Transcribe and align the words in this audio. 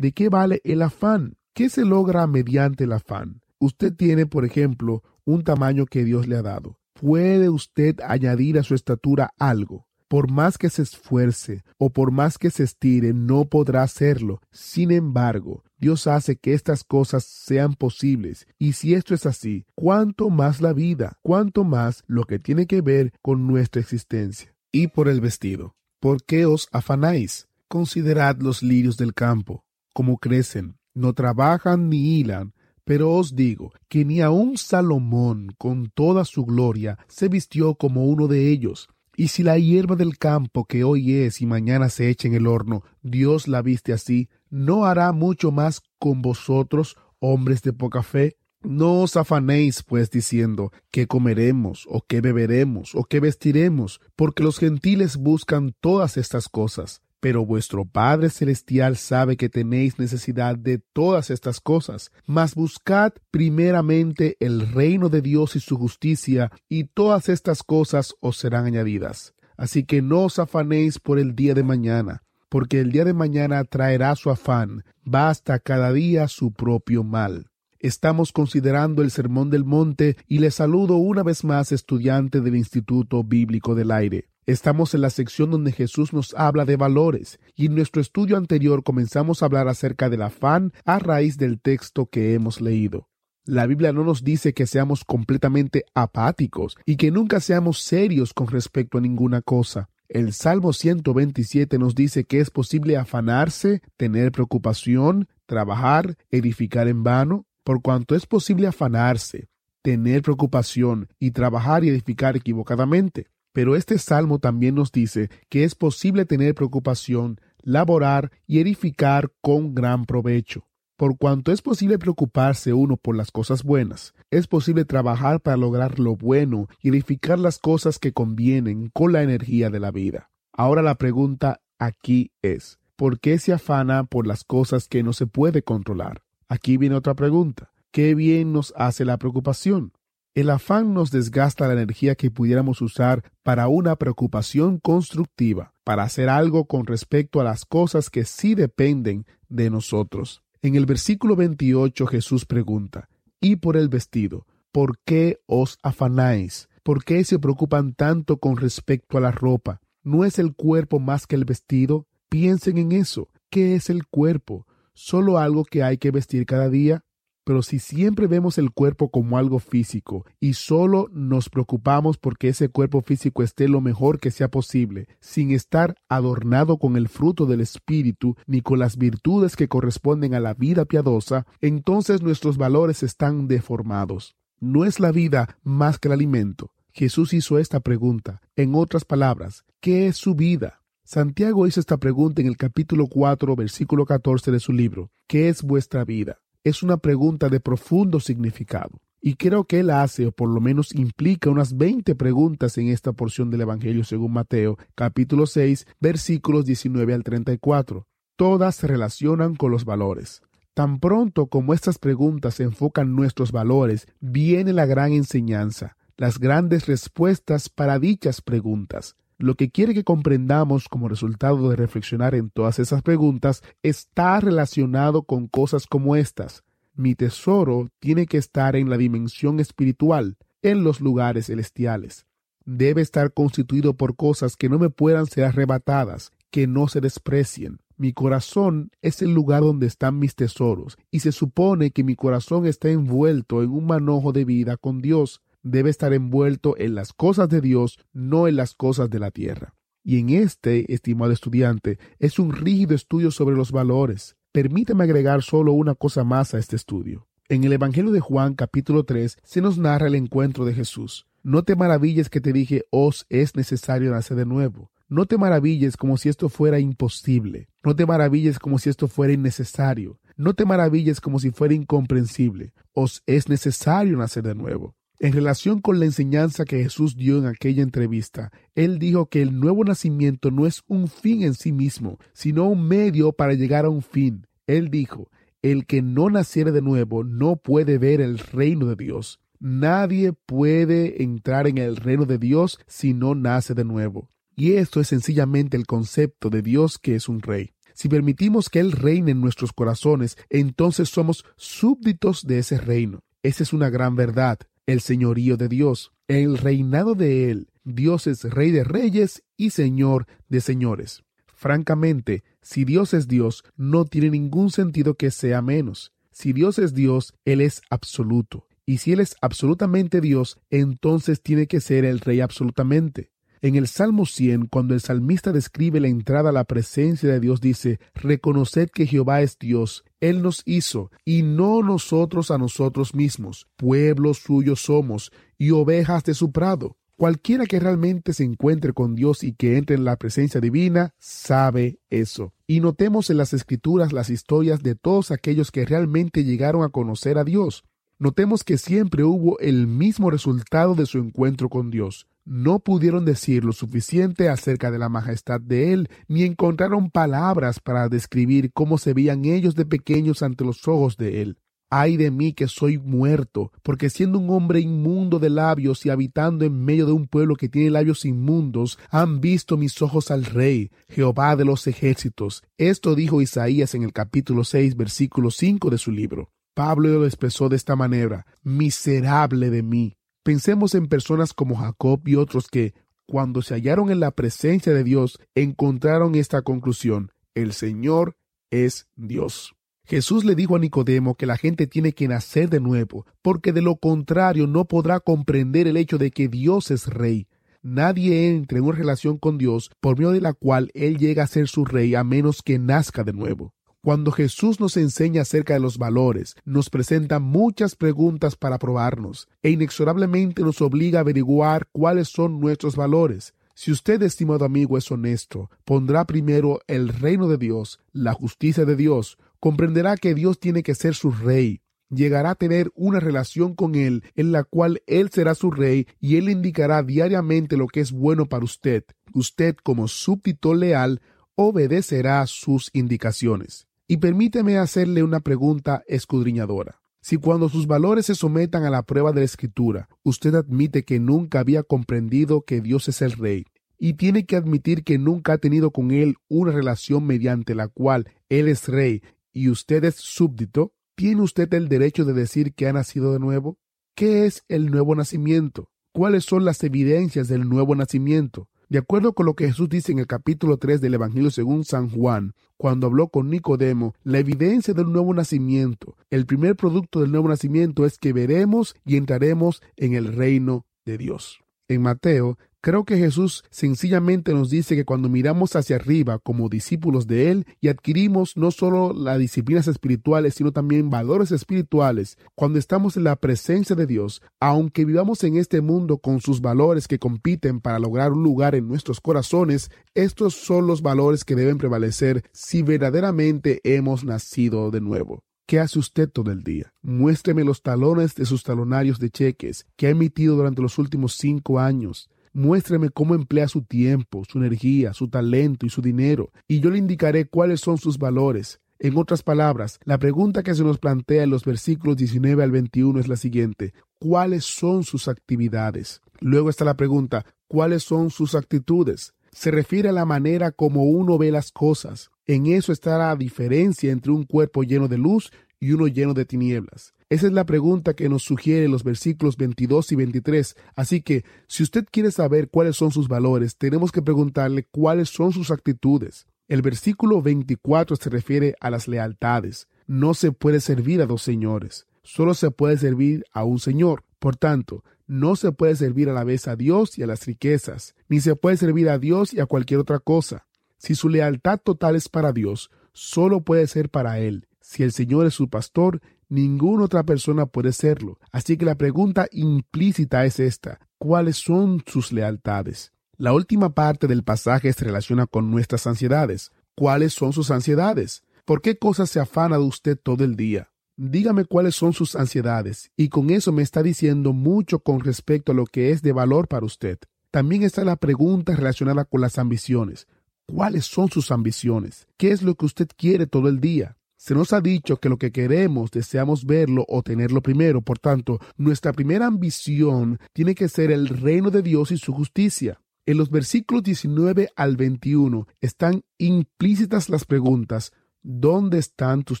¿De 0.00 0.12
qué 0.12 0.30
vale 0.30 0.62
el 0.64 0.80
afán? 0.80 1.36
¿Qué 1.52 1.68
se 1.68 1.84
logra 1.84 2.26
mediante 2.26 2.84
el 2.84 2.92
afán? 2.92 3.42
Usted 3.58 3.94
tiene, 3.94 4.24
por 4.24 4.46
ejemplo, 4.46 5.02
un 5.26 5.44
tamaño 5.44 5.84
que 5.84 6.04
Dios 6.04 6.26
le 6.26 6.36
ha 6.36 6.42
dado. 6.42 6.78
¿Puede 6.94 7.50
usted 7.50 8.00
añadir 8.00 8.58
a 8.58 8.62
su 8.62 8.74
estatura 8.74 9.34
algo? 9.38 9.86
Por 10.08 10.30
más 10.30 10.56
que 10.56 10.70
se 10.70 10.80
esfuerce 10.80 11.64
o 11.76 11.90
por 11.90 12.12
más 12.12 12.38
que 12.38 12.50
se 12.50 12.62
estire, 12.62 13.12
no 13.12 13.44
podrá 13.44 13.82
hacerlo. 13.82 14.40
Sin 14.50 14.90
embargo, 14.90 15.64
Dios 15.76 16.06
hace 16.06 16.36
que 16.36 16.54
estas 16.54 16.82
cosas 16.82 17.24
sean 17.24 17.74
posibles. 17.74 18.46
Y 18.58 18.72
si 18.72 18.94
esto 18.94 19.12
es 19.12 19.26
así, 19.26 19.66
¿cuánto 19.74 20.30
más 20.30 20.62
la 20.62 20.72
vida? 20.72 21.18
¿Cuánto 21.20 21.62
más 21.62 22.04
lo 22.06 22.24
que 22.24 22.38
tiene 22.38 22.66
que 22.66 22.80
ver 22.80 23.12
con 23.20 23.46
nuestra 23.46 23.82
existencia? 23.82 24.54
Y 24.72 24.86
por 24.86 25.08
el 25.08 25.20
vestido. 25.20 25.76
¿Por 26.00 26.24
qué 26.24 26.46
os 26.46 26.68
afanáis? 26.72 27.48
Considerad 27.68 28.38
los 28.40 28.62
lirios 28.62 28.96
del 28.96 29.12
campo, 29.12 29.62
como 29.92 30.18
crecen, 30.18 30.76
no 30.94 31.12
trabajan 31.12 31.88
ni 31.88 32.18
hilan, 32.18 32.52
pero 32.84 33.12
os 33.12 33.36
digo 33.36 33.72
que 33.88 34.04
ni 34.04 34.20
aun 34.20 34.56
Salomón, 34.56 35.54
con 35.58 35.90
toda 35.90 36.24
su 36.24 36.44
gloria, 36.44 36.98
se 37.08 37.28
vistió 37.28 37.74
como 37.74 38.06
uno 38.06 38.26
de 38.26 38.50
ellos. 38.50 38.88
Y 39.16 39.28
si 39.28 39.42
la 39.42 39.58
hierba 39.58 39.96
del 39.96 40.18
campo 40.18 40.64
que 40.64 40.82
hoy 40.82 41.14
es 41.14 41.40
y 41.40 41.46
mañana 41.46 41.88
se 41.88 42.08
echa 42.08 42.26
en 42.26 42.34
el 42.34 42.46
horno, 42.46 42.82
Dios 43.02 43.48
la 43.48 43.62
viste 43.62 43.92
así, 43.92 44.28
¿no 44.48 44.86
hará 44.86 45.12
mucho 45.12 45.52
más 45.52 45.82
con 45.98 46.22
vosotros, 46.22 46.96
hombres 47.18 47.62
de 47.62 47.72
poca 47.72 48.02
fe? 48.02 48.36
No 48.62 49.00
os 49.02 49.16
afanéis, 49.16 49.82
pues, 49.82 50.10
diciendo, 50.10 50.72
¿qué 50.90 51.06
comeremos, 51.06 51.86
o 51.88 52.02
qué 52.06 52.20
beberemos, 52.20 52.94
o 52.94 53.04
qué 53.04 53.20
vestiremos? 53.20 54.00
Porque 54.16 54.42
los 54.42 54.58
gentiles 54.58 55.16
buscan 55.16 55.74
todas 55.80 56.16
estas 56.16 56.48
cosas 56.48 57.02
pero 57.20 57.44
vuestro 57.44 57.84
Padre 57.84 58.30
Celestial 58.30 58.96
sabe 58.96 59.36
que 59.36 59.48
tenéis 59.48 59.98
necesidad 59.98 60.56
de 60.56 60.78
todas 60.78 61.30
estas 61.30 61.60
cosas. 61.60 62.10
Mas 62.26 62.54
buscad 62.54 63.12
primeramente 63.30 64.36
el 64.40 64.72
reino 64.72 65.08
de 65.10 65.20
Dios 65.20 65.54
y 65.56 65.60
su 65.60 65.76
justicia, 65.76 66.50
y 66.68 66.84
todas 66.84 67.28
estas 67.28 67.62
cosas 67.62 68.14
os 68.20 68.38
serán 68.38 68.64
añadidas. 68.64 69.34
Así 69.56 69.84
que 69.84 70.00
no 70.00 70.22
os 70.22 70.38
afanéis 70.38 70.98
por 70.98 71.18
el 71.18 71.36
día 71.36 71.54
de 71.54 71.62
mañana, 71.62 72.22
porque 72.48 72.80
el 72.80 72.90
día 72.90 73.04
de 73.04 73.12
mañana 73.12 73.62
traerá 73.64 74.16
su 74.16 74.30
afán, 74.30 74.84
basta 75.04 75.58
cada 75.58 75.92
día 75.92 76.28
su 76.28 76.52
propio 76.52 77.04
mal. 77.04 77.50
Estamos 77.78 78.32
considerando 78.32 79.02
el 79.02 79.10
Sermón 79.10 79.48
del 79.48 79.64
Monte 79.64 80.16
y 80.26 80.38
le 80.38 80.50
saludo 80.50 80.96
una 80.96 81.22
vez 81.22 81.44
más 81.44 81.72
estudiante 81.72 82.40
del 82.40 82.56
Instituto 82.56 83.24
Bíblico 83.24 83.74
del 83.74 83.90
Aire. 83.90 84.28
Estamos 84.50 84.94
en 84.94 85.02
la 85.02 85.10
sección 85.10 85.52
donde 85.52 85.70
Jesús 85.70 86.12
nos 86.12 86.34
habla 86.34 86.64
de 86.64 86.74
valores 86.74 87.38
y 87.54 87.66
en 87.66 87.76
nuestro 87.76 88.02
estudio 88.02 88.36
anterior 88.36 88.82
comenzamos 88.82 89.42
a 89.42 89.46
hablar 89.46 89.68
acerca 89.68 90.10
del 90.10 90.22
afán 90.22 90.72
a 90.84 90.98
raíz 90.98 91.38
del 91.38 91.60
texto 91.60 92.06
que 92.06 92.34
hemos 92.34 92.60
leído. 92.60 93.08
La 93.44 93.68
Biblia 93.68 93.92
no 93.92 94.02
nos 94.02 94.24
dice 94.24 94.52
que 94.52 94.66
seamos 94.66 95.04
completamente 95.04 95.84
apáticos 95.94 96.76
y 96.84 96.96
que 96.96 97.12
nunca 97.12 97.38
seamos 97.38 97.78
serios 97.78 98.34
con 98.34 98.48
respecto 98.48 98.98
a 98.98 99.00
ninguna 99.00 99.40
cosa. 99.40 99.88
El 100.08 100.32
Salmo 100.32 100.72
127 100.72 101.78
nos 101.78 101.94
dice 101.94 102.24
que 102.24 102.40
es 102.40 102.50
posible 102.50 102.96
afanarse, 102.96 103.82
tener 103.96 104.32
preocupación, 104.32 105.28
trabajar, 105.46 106.16
edificar 106.28 106.88
en 106.88 107.04
vano, 107.04 107.46
por 107.62 107.82
cuanto 107.82 108.16
es 108.16 108.26
posible 108.26 108.66
afanarse, 108.66 109.48
tener 109.80 110.22
preocupación 110.22 111.06
y 111.20 111.30
trabajar 111.30 111.84
y 111.84 111.88
edificar 111.90 112.36
equivocadamente. 112.36 113.28
Pero 113.52 113.76
este 113.76 113.98
salmo 113.98 114.38
también 114.38 114.74
nos 114.74 114.92
dice 114.92 115.30
que 115.48 115.64
es 115.64 115.74
posible 115.74 116.24
tener 116.24 116.54
preocupación, 116.54 117.40
laborar 117.62 118.30
y 118.46 118.60
edificar 118.60 119.32
con 119.40 119.74
gran 119.74 120.04
provecho. 120.04 120.66
Por 120.96 121.16
cuanto 121.16 121.50
es 121.50 121.62
posible 121.62 121.98
preocuparse 121.98 122.74
uno 122.74 122.98
por 122.98 123.16
las 123.16 123.30
cosas 123.30 123.62
buenas, 123.62 124.12
es 124.30 124.46
posible 124.46 124.84
trabajar 124.84 125.40
para 125.40 125.56
lograr 125.56 125.98
lo 125.98 126.14
bueno 126.14 126.68
y 126.82 126.90
edificar 126.90 127.38
las 127.38 127.58
cosas 127.58 127.98
que 127.98 128.12
convienen 128.12 128.90
con 128.92 129.12
la 129.12 129.22
energía 129.22 129.70
de 129.70 129.80
la 129.80 129.90
vida. 129.90 130.30
Ahora 130.52 130.82
la 130.82 130.96
pregunta 130.96 131.62
aquí 131.78 132.32
es, 132.42 132.78
¿por 132.96 133.18
qué 133.18 133.38
se 133.38 133.54
afana 133.54 134.04
por 134.04 134.26
las 134.26 134.44
cosas 134.44 134.88
que 134.88 135.02
no 135.02 135.14
se 135.14 135.26
puede 135.26 135.62
controlar? 135.62 136.22
Aquí 136.48 136.76
viene 136.76 136.96
otra 136.96 137.14
pregunta. 137.14 137.72
¿Qué 137.90 138.14
bien 138.14 138.52
nos 138.52 138.74
hace 138.76 139.06
la 139.06 139.16
preocupación? 139.16 139.94
El 140.32 140.48
afán 140.50 140.94
nos 140.94 141.10
desgasta 141.10 141.66
la 141.66 141.72
energía 141.72 142.14
que 142.14 142.30
pudiéramos 142.30 142.80
usar 142.82 143.32
para 143.42 143.66
una 143.66 143.96
preocupación 143.96 144.78
constructiva, 144.78 145.74
para 145.82 146.04
hacer 146.04 146.28
algo 146.28 146.66
con 146.66 146.86
respecto 146.86 147.40
a 147.40 147.44
las 147.44 147.64
cosas 147.64 148.10
que 148.10 148.24
sí 148.24 148.54
dependen 148.54 149.26
de 149.48 149.70
nosotros. 149.70 150.42
En 150.62 150.76
el 150.76 150.86
versículo 150.86 151.34
28 151.34 152.06
Jesús 152.06 152.46
pregunta, 152.46 153.08
y 153.40 153.56
por 153.56 153.76
el 153.76 153.88
vestido, 153.88 154.46
¿por 154.70 154.98
qué 155.04 155.40
os 155.46 155.78
afanáis? 155.82 156.68
¿Por 156.84 157.02
qué 157.04 157.24
se 157.24 157.40
preocupan 157.40 157.94
tanto 157.94 158.38
con 158.38 158.56
respecto 158.56 159.18
a 159.18 159.20
la 159.20 159.32
ropa? 159.32 159.80
¿No 160.04 160.24
es 160.24 160.38
el 160.38 160.54
cuerpo 160.54 161.00
más 161.00 161.26
que 161.26 161.34
el 161.34 161.44
vestido? 161.44 162.06
Piensen 162.28 162.78
en 162.78 162.92
eso. 162.92 163.28
¿Qué 163.50 163.74
es 163.74 163.90
el 163.90 164.06
cuerpo? 164.06 164.66
¿Solo 164.94 165.38
algo 165.38 165.64
que 165.64 165.82
hay 165.82 165.98
que 165.98 166.12
vestir 166.12 166.46
cada 166.46 166.68
día? 166.68 167.04
Pero 167.50 167.62
si 167.62 167.80
siempre 167.80 168.28
vemos 168.28 168.58
el 168.58 168.70
cuerpo 168.70 169.10
como 169.10 169.36
algo 169.36 169.58
físico 169.58 170.24
y 170.38 170.52
solo 170.52 171.08
nos 171.10 171.48
preocupamos 171.48 172.16
porque 172.16 172.46
ese 172.46 172.68
cuerpo 172.68 173.00
físico 173.00 173.42
esté 173.42 173.66
lo 173.66 173.80
mejor 173.80 174.20
que 174.20 174.30
sea 174.30 174.52
posible, 174.52 175.08
sin 175.18 175.50
estar 175.50 175.96
adornado 176.08 176.78
con 176.78 176.96
el 176.96 177.08
fruto 177.08 177.46
del 177.46 177.60
Espíritu 177.60 178.36
ni 178.46 178.60
con 178.60 178.78
las 178.78 178.96
virtudes 178.98 179.56
que 179.56 179.66
corresponden 179.66 180.32
a 180.34 180.38
la 180.38 180.54
vida 180.54 180.84
piadosa, 180.84 181.44
entonces 181.60 182.22
nuestros 182.22 182.56
valores 182.56 183.02
están 183.02 183.48
deformados. 183.48 184.36
No 184.60 184.84
es 184.84 185.00
la 185.00 185.10
vida 185.10 185.58
más 185.64 185.98
que 185.98 186.06
el 186.06 186.12
alimento. 186.12 186.70
Jesús 186.92 187.32
hizo 187.32 187.58
esta 187.58 187.80
pregunta. 187.80 188.42
En 188.54 188.76
otras 188.76 189.04
palabras, 189.04 189.64
¿qué 189.80 190.06
es 190.06 190.16
su 190.16 190.36
vida? 190.36 190.82
Santiago 191.02 191.66
hizo 191.66 191.80
esta 191.80 191.96
pregunta 191.96 192.42
en 192.42 192.46
el 192.46 192.56
capítulo 192.56 193.08
4, 193.08 193.56
versículo 193.56 194.06
14 194.06 194.52
de 194.52 194.60
su 194.60 194.72
libro. 194.72 195.10
¿Qué 195.26 195.48
es 195.48 195.64
vuestra 195.64 196.04
vida? 196.04 196.38
Es 196.64 196.82
una 196.82 196.98
pregunta 196.98 197.48
de 197.48 197.60
profundo 197.60 198.20
significado. 198.20 199.00
Y 199.22 199.34
creo 199.34 199.64
que 199.64 199.80
él 199.80 199.90
hace, 199.90 200.26
o 200.26 200.32
por 200.32 200.48
lo 200.48 200.60
menos 200.60 200.94
implica, 200.94 201.50
unas 201.50 201.76
20 201.76 202.14
preguntas 202.14 202.78
en 202.78 202.88
esta 202.88 203.12
porción 203.12 203.50
del 203.50 203.60
Evangelio 203.62 204.02
según 204.02 204.32
Mateo, 204.32 204.78
capítulo 204.94 205.46
6, 205.46 205.86
versículos 206.00 206.64
19 206.64 207.12
al 207.12 207.22
34. 207.22 208.06
Todas 208.36 208.76
se 208.76 208.86
relacionan 208.86 209.56
con 209.56 209.70
los 209.70 209.84
valores. 209.84 210.40
Tan 210.72 211.00
pronto 211.00 211.48
como 211.48 211.74
estas 211.74 211.98
preguntas 211.98 212.60
enfocan 212.60 213.14
nuestros 213.14 213.52
valores, 213.52 214.06
viene 214.20 214.72
la 214.72 214.86
gran 214.86 215.12
enseñanza, 215.12 215.96
las 216.16 216.38
grandes 216.38 216.86
respuestas 216.86 217.68
para 217.68 217.98
dichas 217.98 218.40
preguntas. 218.40 219.16
Lo 219.40 219.54
que 219.54 219.70
quiere 219.70 219.94
que 219.94 220.04
comprendamos 220.04 220.86
como 220.90 221.08
resultado 221.08 221.70
de 221.70 221.76
reflexionar 221.76 222.34
en 222.34 222.50
todas 222.50 222.78
esas 222.78 223.00
preguntas 223.00 223.62
está 223.82 224.38
relacionado 224.38 225.22
con 225.22 225.46
cosas 225.46 225.86
como 225.86 226.14
estas. 226.14 226.62
Mi 226.94 227.14
tesoro 227.14 227.88
tiene 228.00 228.26
que 228.26 228.36
estar 228.36 228.76
en 228.76 228.90
la 228.90 228.98
dimensión 228.98 229.58
espiritual, 229.58 230.36
en 230.60 230.84
los 230.84 231.00
lugares 231.00 231.46
celestiales. 231.46 232.26
Debe 232.66 233.00
estar 233.00 233.32
constituido 233.32 233.94
por 233.94 234.14
cosas 234.14 234.56
que 234.56 234.68
no 234.68 234.78
me 234.78 234.90
puedan 234.90 235.24
ser 235.24 235.44
arrebatadas, 235.44 236.32
que 236.50 236.66
no 236.66 236.88
se 236.88 237.00
desprecien. 237.00 237.78
Mi 237.96 238.12
corazón 238.12 238.90
es 239.00 239.22
el 239.22 239.32
lugar 239.32 239.62
donde 239.62 239.86
están 239.86 240.18
mis 240.18 240.34
tesoros, 240.34 240.98
y 241.10 241.20
se 241.20 241.32
supone 241.32 241.92
que 241.92 242.04
mi 242.04 242.14
corazón 242.14 242.66
está 242.66 242.90
envuelto 242.90 243.62
en 243.62 243.70
un 243.70 243.86
manojo 243.86 244.32
de 244.32 244.44
vida 244.44 244.76
con 244.76 245.00
Dios, 245.00 245.40
debe 245.62 245.90
estar 245.90 246.12
envuelto 246.12 246.74
en 246.78 246.94
las 246.94 247.12
cosas 247.12 247.48
de 247.48 247.60
Dios, 247.60 247.98
no 248.12 248.48
en 248.48 248.56
las 248.56 248.74
cosas 248.74 249.10
de 249.10 249.18
la 249.18 249.30
tierra. 249.30 249.74
Y 250.02 250.18
en 250.18 250.30
este, 250.30 250.92
estimado 250.92 251.32
estudiante, 251.32 251.98
es 252.18 252.38
un 252.38 252.52
rígido 252.52 252.94
estudio 252.94 253.30
sobre 253.30 253.56
los 253.56 253.70
valores. 253.70 254.36
Permíteme 254.52 255.04
agregar 255.04 255.42
solo 255.42 255.72
una 255.72 255.94
cosa 255.94 256.24
más 256.24 256.54
a 256.54 256.58
este 256.58 256.76
estudio. 256.76 257.28
En 257.48 257.64
el 257.64 257.72
Evangelio 257.72 258.12
de 258.12 258.20
Juan 258.20 258.54
capítulo 258.54 259.04
3 259.04 259.38
se 259.42 259.60
nos 259.60 259.76
narra 259.76 260.06
el 260.06 260.14
encuentro 260.14 260.64
de 260.64 260.74
Jesús. 260.74 261.26
No 261.42 261.62
te 261.62 261.74
maravilles 261.74 262.28
que 262.28 262.40
te 262.40 262.52
dije, 262.52 262.84
os 262.90 263.26
es 263.28 263.56
necesario 263.56 264.10
nacer 264.10 264.36
de 264.36 264.46
nuevo. 264.46 264.90
No 265.08 265.26
te 265.26 265.36
maravilles 265.38 265.96
como 265.96 266.16
si 266.16 266.28
esto 266.28 266.48
fuera 266.48 266.78
imposible. 266.78 267.68
No 267.82 267.96
te 267.96 268.06
maravilles 268.06 268.60
como 268.60 268.78
si 268.78 268.90
esto 268.90 269.08
fuera 269.08 269.32
innecesario. 269.32 270.20
No 270.36 270.54
te 270.54 270.64
maravilles 270.64 271.20
como 271.20 271.40
si 271.40 271.50
fuera 271.50 271.74
incomprensible. 271.74 272.72
Os 272.92 273.22
es 273.26 273.48
necesario 273.48 274.16
nacer 274.16 274.44
de 274.44 274.54
nuevo. 274.54 274.94
En 275.22 275.34
relación 275.34 275.82
con 275.82 276.00
la 276.00 276.06
enseñanza 276.06 276.64
que 276.64 276.82
Jesús 276.82 277.14
dio 277.14 277.36
en 277.36 277.44
aquella 277.44 277.82
entrevista, 277.82 278.50
él 278.74 278.98
dijo 278.98 279.26
que 279.26 279.42
el 279.42 279.60
nuevo 279.60 279.84
nacimiento 279.84 280.50
no 280.50 280.66
es 280.66 280.82
un 280.86 281.08
fin 281.08 281.42
en 281.42 281.52
sí 281.52 281.72
mismo, 281.72 282.18
sino 282.32 282.66
un 282.66 282.88
medio 282.88 283.32
para 283.32 283.52
llegar 283.52 283.84
a 283.84 283.90
un 283.90 284.00
fin. 284.00 284.46
Él 284.66 284.88
dijo, 284.88 285.30
el 285.60 285.84
que 285.84 286.00
no 286.00 286.30
naciere 286.30 286.72
de 286.72 286.80
nuevo 286.80 287.22
no 287.22 287.56
puede 287.56 287.98
ver 287.98 288.22
el 288.22 288.38
reino 288.38 288.86
de 288.86 288.96
Dios. 288.96 289.40
Nadie 289.58 290.32
puede 290.32 291.22
entrar 291.22 291.66
en 291.66 291.76
el 291.76 291.96
reino 291.96 292.24
de 292.24 292.38
Dios 292.38 292.80
si 292.86 293.12
no 293.12 293.34
nace 293.34 293.74
de 293.74 293.84
nuevo. 293.84 294.30
Y 294.56 294.72
esto 294.72 295.02
es 295.02 295.08
sencillamente 295.08 295.76
el 295.76 295.86
concepto 295.86 296.48
de 296.48 296.62
Dios 296.62 296.98
que 296.98 297.14
es 297.14 297.28
un 297.28 297.42
rey. 297.42 297.74
Si 297.92 298.08
permitimos 298.08 298.70
que 298.70 298.80
Él 298.80 298.92
reine 298.92 299.32
en 299.32 299.42
nuestros 299.42 299.74
corazones, 299.74 300.38
entonces 300.48 301.10
somos 301.10 301.44
súbditos 301.56 302.46
de 302.46 302.60
ese 302.60 302.78
reino. 302.78 303.22
Esa 303.42 303.62
es 303.62 303.74
una 303.74 303.90
gran 303.90 304.16
verdad, 304.16 304.58
el 304.86 305.00
señorío 305.00 305.56
de 305.56 305.68
Dios, 305.68 306.12
el 306.28 306.58
reinado 306.58 307.14
de 307.14 307.50
Él. 307.50 307.68
Dios 307.84 308.26
es 308.26 308.44
Rey 308.44 308.70
de 308.70 308.84
reyes 308.84 309.42
y 309.56 309.70
Señor 309.70 310.26
de 310.48 310.60
señores. 310.60 311.22
Francamente, 311.46 312.44
si 312.62 312.84
Dios 312.84 313.14
es 313.14 313.28
Dios, 313.28 313.64
no 313.76 314.04
tiene 314.04 314.30
ningún 314.30 314.70
sentido 314.70 315.14
que 315.14 315.30
sea 315.30 315.62
menos. 315.62 316.12
Si 316.30 316.52
Dios 316.52 316.78
es 316.78 316.94
Dios, 316.94 317.34
Él 317.44 317.60
es 317.60 317.82
absoluto. 317.90 318.66
Y 318.86 318.98
si 318.98 319.12
Él 319.12 319.20
es 319.20 319.36
absolutamente 319.40 320.20
Dios, 320.20 320.58
entonces 320.70 321.42
tiene 321.42 321.66
que 321.66 321.80
ser 321.80 322.04
el 322.04 322.20
Rey 322.20 322.40
absolutamente. 322.40 323.30
En 323.62 323.74
el 323.74 323.88
Salmo 323.88 324.24
100, 324.24 324.68
cuando 324.68 324.94
el 324.94 325.02
salmista 325.02 325.52
describe 325.52 326.00
la 326.00 326.08
entrada 326.08 326.48
a 326.48 326.52
la 326.52 326.64
presencia 326.64 327.28
de 327.28 327.40
Dios, 327.40 327.60
dice, 327.60 328.00
Reconoced 328.14 328.88
que 328.88 329.06
Jehová 329.06 329.42
es 329.42 329.58
Dios, 329.58 330.02
Él 330.18 330.40
nos 330.40 330.62
hizo, 330.64 331.10
y 331.26 331.42
no 331.42 331.82
nosotros 331.82 332.50
a 332.50 332.56
nosotros 332.56 333.14
mismos, 333.14 333.66
pueblo 333.76 334.32
suyo 334.32 334.76
somos, 334.76 335.30
y 335.58 335.72
ovejas 335.72 336.24
de 336.24 336.32
su 336.32 336.52
prado. 336.52 336.96
Cualquiera 337.16 337.66
que 337.66 337.78
realmente 337.78 338.32
se 338.32 338.44
encuentre 338.44 338.94
con 338.94 339.14
Dios 339.14 339.44
y 339.44 339.52
que 339.52 339.76
entre 339.76 339.96
en 339.96 340.06
la 340.06 340.16
presencia 340.16 340.58
divina, 340.58 341.12
sabe 341.18 341.98
eso. 342.08 342.54
Y 342.66 342.80
notemos 342.80 343.28
en 343.28 343.36
las 343.36 343.52
escrituras 343.52 344.14
las 344.14 344.30
historias 344.30 344.82
de 344.82 344.94
todos 344.94 345.30
aquellos 345.30 345.70
que 345.70 345.84
realmente 345.84 346.44
llegaron 346.44 346.82
a 346.82 346.88
conocer 346.88 347.36
a 347.36 347.44
Dios. 347.44 347.84
Notemos 348.18 348.64
que 348.64 348.78
siempre 348.78 349.22
hubo 349.22 349.58
el 349.58 349.86
mismo 349.86 350.30
resultado 350.30 350.94
de 350.94 351.04
su 351.04 351.18
encuentro 351.18 351.68
con 351.68 351.90
Dios 351.90 352.26
no 352.50 352.80
pudieron 352.80 353.24
decir 353.24 353.64
lo 353.64 353.72
suficiente 353.72 354.48
acerca 354.48 354.90
de 354.90 354.98
la 354.98 355.08
majestad 355.08 355.60
de 355.60 355.92
Él, 355.92 356.08
ni 356.26 356.42
encontraron 356.42 357.08
palabras 357.08 357.78
para 357.78 358.08
describir 358.08 358.72
cómo 358.72 358.98
se 358.98 359.14
veían 359.14 359.44
ellos 359.44 359.76
de 359.76 359.86
pequeños 359.86 360.42
ante 360.42 360.64
los 360.64 360.88
ojos 360.88 361.16
de 361.16 361.42
Él. 361.42 361.58
Ay 361.90 362.16
de 362.16 362.32
mí 362.32 362.52
que 362.52 362.66
soy 362.66 362.98
muerto, 362.98 363.70
porque 363.84 364.10
siendo 364.10 364.40
un 364.40 364.50
hombre 364.50 364.80
inmundo 364.80 365.38
de 365.38 365.48
labios 365.48 366.04
y 366.04 366.10
habitando 366.10 366.64
en 366.64 366.84
medio 366.84 367.06
de 367.06 367.12
un 367.12 367.28
pueblo 367.28 367.54
que 367.54 367.68
tiene 367.68 367.90
labios 367.90 368.24
inmundos, 368.24 368.98
han 369.10 369.40
visto 369.40 369.76
mis 369.76 370.02
ojos 370.02 370.32
al 370.32 370.44
Rey, 370.44 370.90
Jehová 371.08 371.54
de 371.54 371.64
los 371.64 371.86
ejércitos. 371.86 372.64
Esto 372.78 373.14
dijo 373.14 373.40
Isaías 373.40 373.94
en 373.94 374.02
el 374.02 374.12
capítulo 374.12 374.64
6, 374.64 374.96
versículo 374.96 375.52
5 375.52 375.88
de 375.88 375.98
su 375.98 376.10
libro. 376.10 376.50
Pablo 376.74 377.08
lo 377.10 377.26
expresó 377.26 377.68
de 377.68 377.76
esta 377.76 377.94
manera, 377.94 378.46
miserable 378.62 379.70
de 379.70 379.82
mí, 379.84 380.16
Pensemos 380.42 380.94
en 380.94 381.06
personas 381.06 381.52
como 381.52 381.76
Jacob 381.76 382.22
y 382.26 382.36
otros 382.36 382.68
que, 382.68 382.94
cuando 383.26 383.60
se 383.60 383.74
hallaron 383.74 384.10
en 384.10 384.20
la 384.20 384.30
presencia 384.30 384.94
de 384.94 385.04
Dios, 385.04 385.38
encontraron 385.54 386.34
esta 386.34 386.62
conclusión, 386.62 387.30
el 387.54 387.72
Señor 387.72 388.36
es 388.70 389.06
Dios. 389.16 389.74
Jesús 390.04 390.44
le 390.44 390.54
dijo 390.54 390.74
a 390.74 390.78
Nicodemo 390.78 391.34
que 391.34 391.46
la 391.46 391.56
gente 391.56 391.86
tiene 391.86 392.12
que 392.14 392.26
nacer 392.26 392.70
de 392.70 392.80
nuevo, 392.80 393.26
porque 393.42 393.72
de 393.72 393.82
lo 393.82 393.96
contrario 393.96 394.66
no 394.66 394.86
podrá 394.86 395.20
comprender 395.20 395.86
el 395.86 395.96
hecho 395.96 396.18
de 396.18 396.30
que 396.30 396.48
Dios 396.48 396.90
es 396.90 397.06
rey. 397.06 397.46
Nadie 397.82 398.48
entra 398.48 398.78
en 398.78 398.84
una 398.84 398.96
relación 398.96 399.38
con 399.38 399.58
Dios 399.58 399.90
por 400.00 400.18
medio 400.18 400.32
de 400.32 400.40
la 400.40 400.52
cual 400.54 400.90
Él 400.94 401.18
llega 401.18 401.44
a 401.44 401.46
ser 401.46 401.68
su 401.68 401.84
rey 401.84 402.14
a 402.14 402.24
menos 402.24 402.62
que 402.62 402.78
nazca 402.78 403.24
de 403.24 403.32
nuevo. 403.32 403.74
Cuando 404.02 404.32
Jesús 404.32 404.80
nos 404.80 404.96
enseña 404.96 405.42
acerca 405.42 405.74
de 405.74 405.80
los 405.80 405.98
valores, 405.98 406.56
nos 406.64 406.88
presenta 406.88 407.38
muchas 407.38 407.96
preguntas 407.96 408.56
para 408.56 408.78
probarnos 408.78 409.46
e 409.62 409.68
inexorablemente 409.70 410.62
nos 410.62 410.80
obliga 410.80 411.18
a 411.18 411.20
averiguar 411.20 411.86
cuáles 411.92 412.28
son 412.28 412.60
nuestros 412.60 412.96
valores. 412.96 413.52
Si 413.74 413.92
usted, 413.92 414.22
estimado 414.22 414.64
amigo, 414.64 414.96
es 414.96 415.10
honesto, 415.10 415.70
pondrá 415.84 416.24
primero 416.24 416.80
el 416.86 417.10
reino 417.10 417.46
de 417.46 417.58
Dios, 417.58 418.00
la 418.12 418.32
justicia 418.32 418.86
de 418.86 418.96
Dios, 418.96 419.36
comprenderá 419.58 420.16
que 420.16 420.34
Dios 420.34 420.58
tiene 420.58 420.82
que 420.82 420.94
ser 420.94 421.14
su 421.14 421.30
rey, 421.30 421.82
llegará 422.08 422.52
a 422.52 422.54
tener 422.54 422.90
una 422.94 423.20
relación 423.20 423.74
con 423.74 423.94
Él 423.96 424.24
en 424.34 424.50
la 424.50 424.64
cual 424.64 425.02
Él 425.06 425.28
será 425.30 425.54
su 425.54 425.70
rey 425.70 426.06
y 426.20 426.36
Él 426.36 426.48
indicará 426.48 427.02
diariamente 427.02 427.76
lo 427.76 427.86
que 427.86 428.00
es 428.00 428.12
bueno 428.12 428.46
para 428.46 428.64
usted. 428.64 429.04
Usted, 429.34 429.76
como 429.82 430.08
súbdito 430.08 430.72
leal, 430.72 431.20
obedecerá 431.54 432.46
sus 432.46 432.88
indicaciones. 432.94 433.89
Y 434.10 434.16
permíteme 434.16 434.76
hacerle 434.76 435.22
una 435.22 435.38
pregunta 435.38 436.02
escudriñadora. 436.08 437.00
Si 437.20 437.36
cuando 437.36 437.68
sus 437.68 437.86
valores 437.86 438.26
se 438.26 438.34
sometan 438.34 438.82
a 438.82 438.90
la 438.90 439.04
prueba 439.04 439.30
de 439.30 439.38
la 439.38 439.44
escritura, 439.44 440.08
usted 440.24 440.52
admite 440.56 441.04
que 441.04 441.20
nunca 441.20 441.60
había 441.60 441.84
comprendido 441.84 442.62
que 442.62 442.80
Dios 442.80 443.06
es 443.06 443.22
el 443.22 443.30
Rey, 443.30 443.66
y 444.00 444.14
tiene 444.14 444.46
que 444.46 444.56
admitir 444.56 445.04
que 445.04 445.16
nunca 445.16 445.52
ha 445.52 445.58
tenido 445.58 445.92
con 445.92 446.10
Él 446.10 446.34
una 446.48 446.72
relación 446.72 447.24
mediante 447.24 447.76
la 447.76 447.86
cual 447.86 448.28
Él 448.48 448.66
es 448.66 448.88
Rey 448.88 449.22
y 449.52 449.68
usted 449.68 450.02
es 450.02 450.16
súbdito, 450.16 450.92
¿tiene 451.14 451.42
usted 451.42 451.72
el 451.72 451.88
derecho 451.88 452.24
de 452.24 452.32
decir 452.32 452.74
que 452.74 452.88
ha 452.88 452.92
nacido 452.92 453.32
de 453.32 453.38
nuevo? 453.38 453.78
¿Qué 454.16 454.44
es 454.44 454.64
el 454.66 454.90
nuevo 454.90 455.14
nacimiento? 455.14 455.88
¿Cuáles 456.10 456.44
son 456.46 456.64
las 456.64 456.82
evidencias 456.82 457.46
del 457.46 457.68
nuevo 457.68 457.94
nacimiento? 457.94 458.68
De 458.90 458.98
acuerdo 458.98 459.34
con 459.34 459.46
lo 459.46 459.54
que 459.54 459.68
Jesús 459.68 459.88
dice 459.88 460.10
en 460.10 460.18
el 460.18 460.26
capítulo 460.26 460.76
3 460.76 461.00
del 461.00 461.14
Evangelio 461.14 461.52
según 461.52 461.84
San 461.84 462.10
Juan, 462.10 462.54
cuando 462.76 463.06
habló 463.06 463.28
con 463.28 463.48
Nicodemo, 463.48 464.16
la 464.24 464.40
evidencia 464.40 464.92
del 464.94 465.12
nuevo 465.12 465.32
nacimiento, 465.32 466.16
el 466.28 466.44
primer 466.44 466.74
producto 466.74 467.20
del 467.20 467.30
nuevo 467.30 467.48
nacimiento 467.48 468.04
es 468.04 468.18
que 468.18 468.32
veremos 468.32 468.96
y 469.04 469.16
entraremos 469.16 469.80
en 469.96 470.14
el 470.14 470.32
reino 470.34 470.86
de 471.04 471.18
Dios. 471.18 471.60
En 471.86 472.02
Mateo 472.02 472.58
Creo 472.82 473.04
que 473.04 473.18
Jesús 473.18 473.62
sencillamente 473.70 474.54
nos 474.54 474.70
dice 474.70 474.96
que 474.96 475.04
cuando 475.04 475.28
miramos 475.28 475.76
hacia 475.76 475.96
arriba 475.96 476.38
como 476.38 476.70
discípulos 476.70 477.26
de 477.26 477.50
Él 477.50 477.66
y 477.78 477.88
adquirimos 477.88 478.56
no 478.56 478.70
solo 478.70 479.12
las 479.12 479.38
disciplinas 479.38 479.86
espirituales, 479.86 480.54
sino 480.54 480.72
también 480.72 481.10
valores 481.10 481.52
espirituales, 481.52 482.38
cuando 482.54 482.78
estamos 482.78 483.18
en 483.18 483.24
la 483.24 483.36
presencia 483.36 483.94
de 483.94 484.06
Dios, 484.06 484.40
aunque 484.60 485.04
vivamos 485.04 485.44
en 485.44 485.58
este 485.58 485.82
mundo 485.82 486.18
con 486.18 486.40
sus 486.40 486.62
valores 486.62 487.06
que 487.06 487.18
compiten 487.18 487.80
para 487.80 487.98
lograr 487.98 488.32
un 488.32 488.42
lugar 488.42 488.74
en 488.74 488.88
nuestros 488.88 489.20
corazones, 489.20 489.90
estos 490.14 490.54
son 490.54 490.86
los 490.86 491.02
valores 491.02 491.44
que 491.44 491.56
deben 491.56 491.76
prevalecer 491.76 492.44
si 492.50 492.82
verdaderamente 492.82 493.82
hemos 493.84 494.24
nacido 494.24 494.90
de 494.90 495.02
nuevo. 495.02 495.44
¿Qué 495.66 495.80
hace 495.80 495.98
usted 495.98 496.30
todo 496.30 496.50
el 496.50 496.62
día? 496.62 496.94
Muéstreme 497.02 497.62
los 497.62 497.82
talones 497.82 498.34
de 498.36 498.46
sus 498.46 498.62
talonarios 498.62 499.18
de 499.18 499.28
cheques 499.28 499.86
que 499.96 500.06
ha 500.06 500.10
emitido 500.10 500.56
durante 500.56 500.80
los 500.80 500.96
últimos 500.96 501.34
cinco 501.34 501.78
años. 501.78 502.30
Muéstreme 502.52 503.10
cómo 503.10 503.34
emplea 503.34 503.68
su 503.68 503.82
tiempo, 503.82 504.42
su 504.48 504.58
energía, 504.58 505.12
su 505.12 505.28
talento 505.28 505.86
y 505.86 505.90
su 505.90 506.02
dinero, 506.02 506.50
y 506.66 506.80
yo 506.80 506.90
le 506.90 506.98
indicaré 506.98 507.46
cuáles 507.46 507.80
son 507.80 507.98
sus 507.98 508.18
valores. 508.18 508.80
En 508.98 509.16
otras 509.16 509.42
palabras, 509.42 509.98
la 510.04 510.18
pregunta 510.18 510.62
que 510.62 510.74
se 510.74 510.82
nos 510.84 510.98
plantea 510.98 511.44
en 511.44 511.50
los 511.50 511.64
versículos 511.64 512.16
19 512.16 512.62
al 512.62 512.70
21 512.70 513.20
es 513.20 513.28
la 513.28 513.36
siguiente. 513.36 513.94
¿Cuáles 514.18 514.64
son 514.64 515.04
sus 515.04 515.28
actividades? 515.28 516.20
Luego 516.40 516.68
está 516.68 516.84
la 516.84 516.96
pregunta, 516.96 517.46
¿cuáles 517.68 518.02
son 518.02 518.30
sus 518.30 518.54
actitudes? 518.54 519.32
Se 519.52 519.70
refiere 519.70 520.10
a 520.10 520.12
la 520.12 520.26
manera 520.26 520.70
como 520.70 521.04
uno 521.04 521.38
ve 521.38 521.50
las 521.50 521.72
cosas. 521.72 522.30
En 522.46 522.66
eso 522.66 522.92
está 522.92 523.16
la 523.16 523.36
diferencia 523.36 524.12
entre 524.12 524.32
un 524.32 524.44
cuerpo 524.44 524.82
lleno 524.82 525.08
de 525.08 525.18
luz 525.18 525.50
y 525.80 525.92
uno 525.92 526.06
lleno 526.06 526.34
de 526.34 526.44
tinieblas. 526.44 527.14
Esa 527.30 527.46
es 527.46 527.52
la 527.52 527.64
pregunta 527.64 528.14
que 528.14 528.28
nos 528.28 528.42
sugiere 528.42 528.88
los 528.88 529.02
versículos 529.02 529.56
22 529.56 530.12
y 530.12 530.16
23. 530.16 530.76
Así 530.94 531.22
que, 531.22 531.44
si 531.66 531.82
usted 531.82 532.04
quiere 532.10 532.30
saber 532.30 532.68
cuáles 532.68 532.96
son 532.96 533.10
sus 533.12 533.28
valores, 533.28 533.76
tenemos 533.76 534.12
que 534.12 534.20
preguntarle 534.20 534.84
cuáles 534.90 535.30
son 535.30 535.52
sus 535.52 535.70
actitudes. 535.70 536.46
El 536.68 536.82
versículo 536.82 537.40
24 537.40 538.16
se 538.16 538.30
refiere 538.30 538.74
a 538.80 538.90
las 538.90 539.08
lealtades. 539.08 539.88
No 540.06 540.34
se 540.34 540.52
puede 540.52 540.80
servir 540.80 541.22
a 541.22 541.26
dos 541.26 541.42
señores, 541.42 542.06
solo 542.22 542.54
se 542.54 542.70
puede 542.70 542.98
servir 542.98 543.44
a 543.52 543.64
un 543.64 543.78
señor. 543.78 544.24
Por 544.38 544.56
tanto, 544.56 545.04
no 545.26 545.54
se 545.54 545.70
puede 545.70 545.94
servir 545.94 546.28
a 546.28 546.32
la 546.32 546.42
vez 546.42 546.66
a 546.66 546.74
Dios 546.74 547.16
y 547.16 547.22
a 547.22 547.26
las 547.26 547.46
riquezas, 547.46 548.16
ni 548.28 548.40
se 548.40 548.56
puede 548.56 548.76
servir 548.76 549.08
a 549.08 549.18
Dios 549.18 549.54
y 549.54 549.60
a 549.60 549.66
cualquier 549.66 550.00
otra 550.00 550.18
cosa. 550.18 550.66
Si 550.98 551.14
su 551.14 551.28
lealtad 551.28 551.78
total 551.78 552.16
es 552.16 552.28
para 552.28 552.52
Dios, 552.52 552.90
solo 553.12 553.60
puede 553.60 553.86
ser 553.86 554.10
para 554.10 554.40
Él. 554.40 554.66
Si 554.90 555.04
el 555.04 555.12
Señor 555.12 555.46
es 555.46 555.54
su 555.54 555.68
pastor, 555.68 556.20
ninguna 556.48 557.04
otra 557.04 557.22
persona 557.22 557.64
puede 557.66 557.92
serlo. 557.92 558.40
Así 558.50 558.76
que 558.76 558.84
la 558.84 558.96
pregunta 558.96 559.46
implícita 559.52 560.44
es 560.44 560.58
esta. 560.58 560.98
¿Cuáles 561.16 561.58
son 561.58 562.02
sus 562.08 562.32
lealtades? 562.32 563.12
La 563.36 563.52
última 563.52 563.94
parte 563.94 564.26
del 564.26 564.42
pasaje 564.42 564.92
se 564.92 565.04
relaciona 565.04 565.46
con 565.46 565.70
nuestras 565.70 566.08
ansiedades. 566.08 566.72
¿Cuáles 566.96 567.34
son 567.34 567.52
sus 567.52 567.70
ansiedades? 567.70 568.42
¿Por 568.64 568.82
qué 568.82 568.98
cosas 568.98 569.30
se 569.30 569.38
afana 569.38 569.78
de 569.78 569.84
usted 569.84 570.18
todo 570.20 570.42
el 570.42 570.56
día? 570.56 570.90
Dígame 571.16 571.66
cuáles 571.66 571.94
son 571.94 572.12
sus 572.12 572.34
ansiedades, 572.34 573.12
y 573.16 573.28
con 573.28 573.50
eso 573.50 573.70
me 573.70 573.82
está 573.82 574.02
diciendo 574.02 574.52
mucho 574.52 574.98
con 574.98 575.20
respecto 575.20 575.70
a 575.70 575.74
lo 575.76 575.84
que 575.84 576.10
es 576.10 576.20
de 576.20 576.32
valor 576.32 576.66
para 576.66 576.84
usted. 576.84 577.20
También 577.52 577.84
está 577.84 578.04
la 578.04 578.16
pregunta 578.16 578.74
relacionada 578.74 579.24
con 579.24 579.40
las 579.40 579.56
ambiciones. 579.56 580.26
¿Cuáles 580.66 581.04
son 581.04 581.30
sus 581.30 581.52
ambiciones? 581.52 582.26
¿Qué 582.36 582.50
es 582.50 582.62
lo 582.62 582.74
que 582.74 582.86
usted 582.86 583.06
quiere 583.16 583.46
todo 583.46 583.68
el 583.68 583.78
día? 583.78 584.16
Se 584.40 584.54
nos 584.54 584.72
ha 584.72 584.80
dicho 584.80 585.18
que 585.18 585.28
lo 585.28 585.36
que 585.36 585.52
queremos 585.52 586.10
deseamos 586.10 586.64
verlo 586.64 587.04
o 587.08 587.22
tenerlo 587.22 587.60
primero. 587.60 588.00
Por 588.00 588.18
tanto, 588.18 588.58
nuestra 588.78 589.12
primera 589.12 589.44
ambición 589.44 590.40
tiene 590.54 590.74
que 590.74 590.88
ser 590.88 591.10
el 591.10 591.28
reino 591.28 591.70
de 591.70 591.82
Dios 591.82 592.10
y 592.10 592.16
su 592.16 592.32
justicia. 592.32 593.02
En 593.26 593.36
los 593.36 593.50
versículos 593.50 594.02
19 594.02 594.70
al 594.76 594.96
21 594.96 595.68
están 595.82 596.22
implícitas 596.38 597.28
las 597.28 597.44
preguntas, 597.44 598.12
¿dónde 598.40 598.98
están 598.98 599.42
tus 599.42 599.60